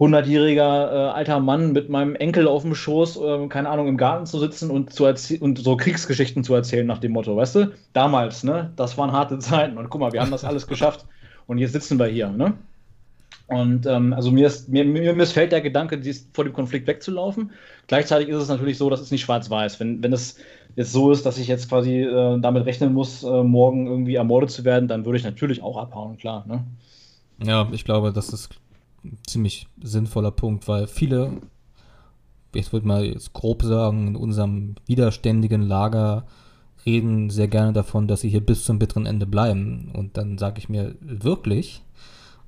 100-jähriger 0.00 0.92
äh, 0.92 1.10
alter 1.10 1.40
Mann 1.40 1.72
mit 1.72 1.90
meinem 1.90 2.14
Enkel 2.14 2.48
auf 2.48 2.62
dem 2.62 2.74
Schoß, 2.74 3.20
äh, 3.20 3.48
keine 3.48 3.68
Ahnung, 3.68 3.86
im 3.86 3.98
Garten 3.98 4.24
zu 4.24 4.38
sitzen 4.38 4.70
und, 4.70 4.92
zu 4.94 5.04
und 5.40 5.58
so 5.58 5.76
Kriegsgeschichten 5.76 6.42
zu 6.42 6.54
erzählen 6.54 6.86
nach 6.86 6.98
dem 6.98 7.12
Motto, 7.12 7.36
weißt 7.36 7.54
du? 7.56 7.72
Damals, 7.92 8.42
ne? 8.42 8.72
Das 8.76 8.96
waren 8.96 9.12
harte 9.12 9.38
Zeiten 9.38 9.76
und 9.76 9.90
guck 9.90 10.00
mal, 10.00 10.12
wir 10.12 10.22
haben 10.22 10.30
das 10.30 10.44
alles 10.44 10.66
geschafft 10.66 11.04
und 11.46 11.58
jetzt 11.58 11.72
sitzen 11.72 11.98
wir 11.98 12.06
hier, 12.06 12.30
ne? 12.30 12.54
Und 13.46 13.84
ähm, 13.84 14.14
also 14.14 14.30
mir, 14.30 14.46
ist, 14.46 14.68
mir, 14.68 14.84
mir 14.84 15.12
missfällt 15.12 15.52
der 15.52 15.60
Gedanke, 15.60 15.98
dies, 15.98 16.28
vor 16.32 16.44
dem 16.44 16.52
Konflikt 16.52 16.86
wegzulaufen. 16.86 17.50
Gleichzeitig 17.88 18.28
ist 18.28 18.36
es 18.36 18.48
natürlich 18.48 18.78
so, 18.78 18.88
dass 18.88 19.00
es 19.00 19.10
nicht 19.10 19.22
schwarz-weiß. 19.22 19.80
Wenn, 19.80 20.02
wenn 20.04 20.12
es 20.12 20.36
jetzt 20.76 20.92
so 20.92 21.10
ist, 21.10 21.26
dass 21.26 21.36
ich 21.36 21.48
jetzt 21.48 21.68
quasi 21.68 22.02
äh, 22.02 22.38
damit 22.38 22.64
rechnen 22.64 22.94
muss, 22.94 23.24
äh, 23.24 23.42
morgen 23.42 23.88
irgendwie 23.88 24.14
ermordet 24.14 24.50
zu 24.50 24.64
werden, 24.64 24.86
dann 24.88 25.04
würde 25.04 25.18
ich 25.18 25.24
natürlich 25.24 25.62
auch 25.64 25.76
abhauen, 25.76 26.16
klar. 26.16 26.44
Ne? 26.46 26.64
Ja, 27.42 27.68
ich 27.72 27.84
glaube, 27.84 28.12
das 28.12 28.28
ist 28.28 28.50
ziemlich 29.26 29.66
sinnvoller 29.82 30.30
Punkt, 30.30 30.68
weil 30.68 30.86
viele, 30.86 31.32
ich 32.54 32.72
würde 32.72 32.86
mal 32.86 33.04
jetzt 33.04 33.32
grob 33.32 33.62
sagen, 33.62 34.08
in 34.08 34.16
unserem 34.16 34.74
widerständigen 34.86 35.62
Lager 35.62 36.24
reden 36.86 37.30
sehr 37.30 37.48
gerne 37.48 37.72
davon, 37.72 38.08
dass 38.08 38.22
sie 38.22 38.30
hier 38.30 38.44
bis 38.44 38.64
zum 38.64 38.78
bitteren 38.78 39.06
Ende 39.06 39.26
bleiben. 39.26 39.90
Und 39.92 40.16
dann 40.16 40.38
sage 40.38 40.58
ich 40.58 40.68
mir 40.68 40.96
wirklich, 41.00 41.82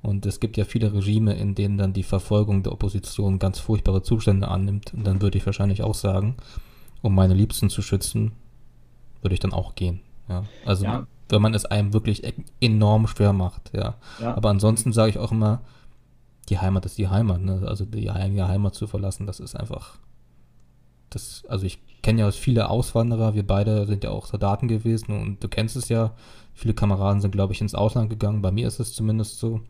und 0.02 0.26
es 0.26 0.40
gibt 0.40 0.56
ja 0.56 0.64
viele 0.64 0.92
Regime, 0.92 1.34
in 1.34 1.54
denen 1.54 1.78
dann 1.78 1.92
die 1.92 2.02
Verfolgung 2.02 2.62
der 2.62 2.72
Opposition 2.72 3.38
ganz 3.38 3.58
furchtbare 3.60 4.02
Zustände 4.02 4.48
annimmt. 4.48 4.92
Und 4.94 5.06
dann 5.06 5.22
würde 5.22 5.38
ich 5.38 5.46
wahrscheinlich 5.46 5.82
auch 5.82 5.94
sagen, 5.94 6.36
um 7.02 7.14
meine 7.14 7.34
Liebsten 7.34 7.70
zu 7.70 7.82
schützen, 7.82 8.32
würde 9.20 9.34
ich 9.34 9.40
dann 9.40 9.52
auch 9.52 9.74
gehen. 9.74 10.00
Ja, 10.28 10.44
also 10.64 10.84
ja. 10.84 11.06
wenn 11.28 11.42
man 11.42 11.54
es 11.54 11.64
einem 11.64 11.92
wirklich 11.92 12.24
e-, 12.24 12.32
enorm 12.60 13.06
schwer 13.06 13.32
macht, 13.32 13.70
ja. 13.74 13.94
ja. 14.20 14.34
Aber 14.34 14.50
ansonsten 14.50 14.92
sage 14.92 15.10
ich 15.10 15.18
auch 15.18 15.32
immer, 15.32 15.60
die 16.48 16.58
Heimat 16.58 16.84
ist 16.86 16.98
die 16.98 17.08
Heimat, 17.08 17.40
ne? 17.40 17.62
Also 17.66 17.84
die 17.84 18.10
eigene 18.10 18.48
Heimat 18.48 18.74
zu 18.74 18.86
verlassen, 18.86 19.26
das 19.26 19.40
ist 19.40 19.54
einfach. 19.54 19.98
Das, 21.10 21.44
also 21.48 21.66
ich 21.66 21.78
kenne 22.02 22.20
ja 22.20 22.30
viele 22.30 22.68
Auswanderer, 22.68 23.34
wir 23.34 23.46
beide 23.46 23.86
sind 23.86 24.02
ja 24.04 24.10
auch 24.10 24.26
Soldaten 24.26 24.66
gewesen 24.66 25.20
und 25.20 25.42
du 25.42 25.48
kennst 25.48 25.76
es 25.76 25.88
ja. 25.88 26.12
Viele 26.54 26.74
Kameraden 26.74 27.20
sind, 27.20 27.32
glaube 27.32 27.52
ich, 27.52 27.60
ins 27.60 27.74
Ausland 27.74 28.10
gegangen. 28.10 28.42
Bei 28.42 28.50
mir 28.50 28.66
ist 28.66 28.80
es 28.80 28.92
zumindest 28.92 29.38
so. 29.38 29.60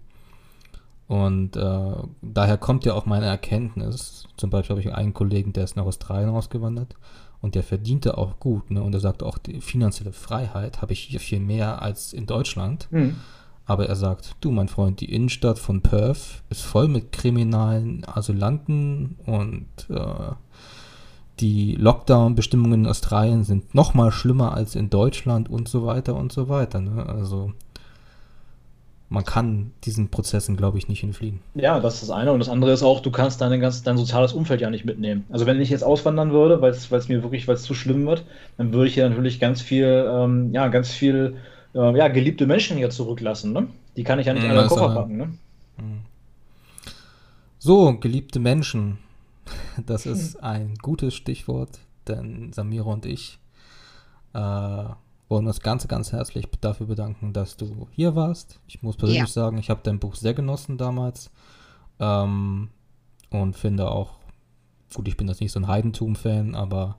Und 1.07 1.57
äh, 1.57 1.95
daher 2.23 2.57
kommt 2.57 2.85
ja 2.85 2.95
auch 2.95 3.07
meine 3.07 3.27
Erkenntnis. 3.27 4.27
Zum 4.37 4.51
Beispiel 4.51 4.75
habe 4.77 4.81
ich 4.81 4.95
einen 4.95 5.15
Kollegen, 5.15 5.53
der 5.53 5.65
ist 5.65 5.77
nach 5.77 5.85
Australien 5.85 6.31
ausgewandert 6.31 6.97
und 7.43 7.55
der 7.55 7.63
verdiente 7.63 8.17
auch 8.17 8.41
gut. 8.41 8.71
Ne? 8.71 8.83
Und 8.83 8.95
er 8.95 9.01
sagte 9.01 9.27
auch, 9.27 9.37
die 9.37 9.61
finanzielle 9.61 10.13
Freiheit 10.13 10.81
habe 10.81 10.95
ich 10.95 11.01
hier 11.01 11.21
viel 11.21 11.41
mehr 11.41 11.83
als 11.83 12.13
in 12.13 12.27
Deutschland. 12.27 12.89
Mhm. 12.91 13.17
Aber 13.65 13.87
er 13.87 13.97
sagt, 13.97 14.37
du 14.41 14.51
mein 14.51 14.69
Freund, 14.69 15.01
die 15.01 15.13
Innenstadt 15.13 15.59
von 15.59 15.83
Perth 15.83 16.43
ist 16.51 16.63
voll 16.63 16.89
mit 16.89 17.13
kriminalen 17.13 18.05
Asylanten 18.07 19.17
und 19.25 19.67
äh, 19.89 20.33
die 21.41 21.77
Lockdown-Bestimmungen 21.77 22.85
in 22.85 22.87
Australien 22.87 23.45
sind 23.45 23.75
noch 23.75 23.95
mal 23.95 24.13
schlimmer 24.13 24.55
als 24.55 24.75
in 24.75 24.91
Deutschland 24.91 25.49
und 25.49 25.69
so 25.69 25.87
weiter 25.87 26.17
und 26.17 26.33
so 26.33 26.49
weiter. 26.49 26.81
Ne? 26.81 27.07
Also 27.07 27.53
man 29.09 29.25
kann 29.25 29.73
diesen 29.85 30.09
Prozessen, 30.09 30.57
glaube 30.57 30.79
ich, 30.79 30.89
nicht 30.89 31.03
entfliehen. 31.03 31.41
Ja, 31.55 31.79
das 31.81 31.95
ist 31.95 32.05
das 32.05 32.11
eine. 32.11 32.33
Und 32.33 32.39
das 32.39 32.49
andere 32.49 32.73
ist 32.73 32.83
auch, 32.83 33.01
du 33.01 33.11
kannst 33.11 33.41
dein, 33.41 33.61
ganz, 33.61 33.83
dein 33.83 33.99
soziales 33.99 34.33
Umfeld 34.33 34.61
ja 34.61 34.71
nicht 34.71 34.87
mitnehmen. 34.87 35.25
Also 35.31 35.45
wenn 35.45 35.61
ich 35.61 35.69
jetzt 35.69 35.85
auswandern 35.85 36.33
würde, 36.33 36.63
weil 36.63 36.71
es 36.71 37.09
mir 37.09 37.23
wirklich, 37.23 37.47
weil 37.47 37.57
es 37.57 37.63
zu 37.63 37.75
schlimm 37.75 38.07
wird, 38.07 38.25
dann 38.57 38.73
würde 38.73 38.89
ich 38.89 38.97
ja 38.97 39.09
natürlich 39.09 39.39
ganz 39.39 39.61
viel, 39.61 40.07
ähm, 40.09 40.53
ja, 40.55 40.69
ganz 40.69 40.91
viel 40.91 41.37
äh, 41.75 41.97
ja, 41.97 42.09
geliebte 42.09 42.47
Menschen 42.47 42.77
hier 42.77 42.91
zurücklassen. 42.91 43.53
Ne? 43.53 43.69
Die 43.97 44.05
kann 44.05 44.19
ich 44.19 44.27
ja 44.27 44.35
nicht 44.35 44.45
alle 44.45 44.55
in 44.55 44.61
den 44.61 44.69
Koffer 44.69 44.95
packen. 44.95 45.17
Ne? 45.17 45.39
Hm. 45.77 46.01
So, 47.59 47.99
geliebte 47.99 48.41
Menschen, 48.41 48.99
das 49.87 50.07
ist 50.07 50.37
ein 50.43 50.75
gutes 50.83 51.15
Stichwort, 51.15 51.79
denn 52.09 52.53
Samira 52.53 52.91
und 52.91 53.07
ich 53.07 53.39
äh, 54.35 54.39
wollen 55.29 55.47
uns 55.47 55.61
ganz, 55.61 55.89
ganz 55.89 56.13
herzlich 56.13 56.47
dafür 56.61 56.87
bedanken, 56.87 57.33
dass 57.33 57.57
du 57.57 57.87
hier 57.93 58.15
warst. 58.15 58.61
Ich 58.67 58.83
muss 58.83 58.97
persönlich 58.97 59.21
ja. 59.21 59.27
sagen, 59.27 59.59
ich 59.59 59.71
habe 59.71 59.81
dein 59.83 59.99
Buch 59.99 60.15
sehr 60.15 60.35
genossen 60.35 60.77
damals 60.77 61.31
ähm, 62.01 62.69
und 63.31 63.57
finde 63.57 63.91
auch, 63.91 64.15
gut, 64.95 65.09
ich 65.09 65.17
bin 65.17 65.29
jetzt 65.29 65.41
nicht 65.41 65.53
so 65.53 65.61
ein 65.61 65.69
Heidentum-Fan, 65.69 66.55
aber 66.55 66.99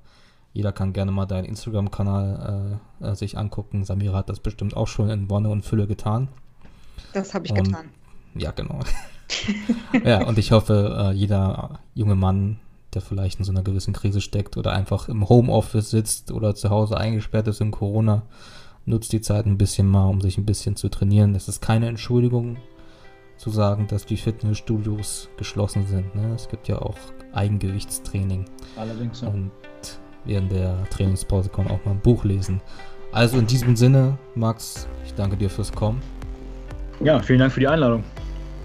jeder 0.53 0.71
kann 0.71 0.93
gerne 0.93 1.11
mal 1.11 1.25
deinen 1.25 1.45
Instagram-Kanal 1.45 2.79
äh, 3.01 3.07
äh, 3.07 3.15
sich 3.15 3.37
angucken. 3.37 3.83
Samira 3.83 4.17
hat 4.17 4.29
das 4.29 4.39
bestimmt 4.39 4.77
auch 4.77 4.87
schon 4.87 5.09
in 5.09 5.29
Wonne 5.29 5.49
und 5.49 5.65
Fülle 5.65 5.87
getan. 5.87 6.29
Das 7.13 7.33
habe 7.33 7.45
ich 7.45 7.51
und, 7.51 7.63
getan. 7.63 7.89
Ja, 8.35 8.51
genau. 8.51 8.79
ja, 10.05 10.25
und 10.25 10.37
ich 10.37 10.51
hoffe, 10.51 11.11
äh, 11.11 11.13
jeder 11.13 11.79
junge 11.95 12.15
Mann, 12.15 12.59
der 12.93 13.01
vielleicht 13.01 13.39
in 13.39 13.45
so 13.45 13.51
einer 13.51 13.63
gewissen 13.63 13.93
Krise 13.93 14.21
steckt 14.21 14.55
oder 14.57 14.73
einfach 14.73 15.09
im 15.09 15.27
Homeoffice 15.27 15.89
sitzt 15.89 16.31
oder 16.31 16.53
zu 16.53 16.69
Hause 16.69 16.97
eingesperrt 16.97 17.47
ist 17.47 17.59
in 17.59 17.71
Corona, 17.71 18.21
nutzt 18.85 19.11
die 19.11 19.21
Zeit 19.21 19.47
ein 19.47 19.57
bisschen 19.57 19.87
mal, 19.87 20.05
um 20.05 20.21
sich 20.21 20.37
ein 20.37 20.45
bisschen 20.45 20.75
zu 20.75 20.89
trainieren. 20.89 21.33
Es 21.33 21.47
ist 21.47 21.61
keine 21.61 21.87
Entschuldigung 21.87 22.57
zu 23.37 23.49
sagen, 23.49 23.87
dass 23.87 24.05
die 24.05 24.17
Fitnessstudios 24.17 25.29
geschlossen 25.37 25.87
sind. 25.87 26.13
Ne? 26.13 26.33
Es 26.35 26.47
gibt 26.47 26.67
ja 26.67 26.79
auch 26.79 26.97
Eigengewichtstraining. 27.33 28.45
Allerdings. 28.77 29.21
Ja. 29.21 29.29
Und 29.29 29.51
während 30.25 30.51
der 30.51 30.83
Trainingspause 30.89 31.49
kann 31.49 31.65
man 31.65 31.73
auch 31.73 31.85
mal 31.85 31.91
ein 31.91 31.99
Buch 31.99 32.23
lesen. 32.23 32.61
Also 33.11 33.37
in 33.37 33.47
diesem 33.47 33.75
Sinne, 33.75 34.17
Max, 34.35 34.87
ich 35.05 35.13
danke 35.13 35.37
dir 35.37 35.49
fürs 35.49 35.71
Kommen. 35.71 36.01
Ja, 36.99 37.19
vielen 37.19 37.39
Dank 37.39 37.51
für 37.51 37.59
die 37.59 37.67
Einladung. 37.67 38.03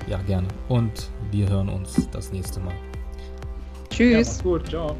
Ja, 0.06 0.18
gerne. 0.22 0.48
Und 0.68 1.10
wir 1.30 1.48
hören 1.48 1.68
uns 1.68 2.08
das 2.10 2.32
nächste 2.32 2.60
Mal. 2.60 2.74
Tschüss. 3.90 4.38
Ja, 4.38 4.42
gut, 4.42 4.68
ciao. 4.68 4.96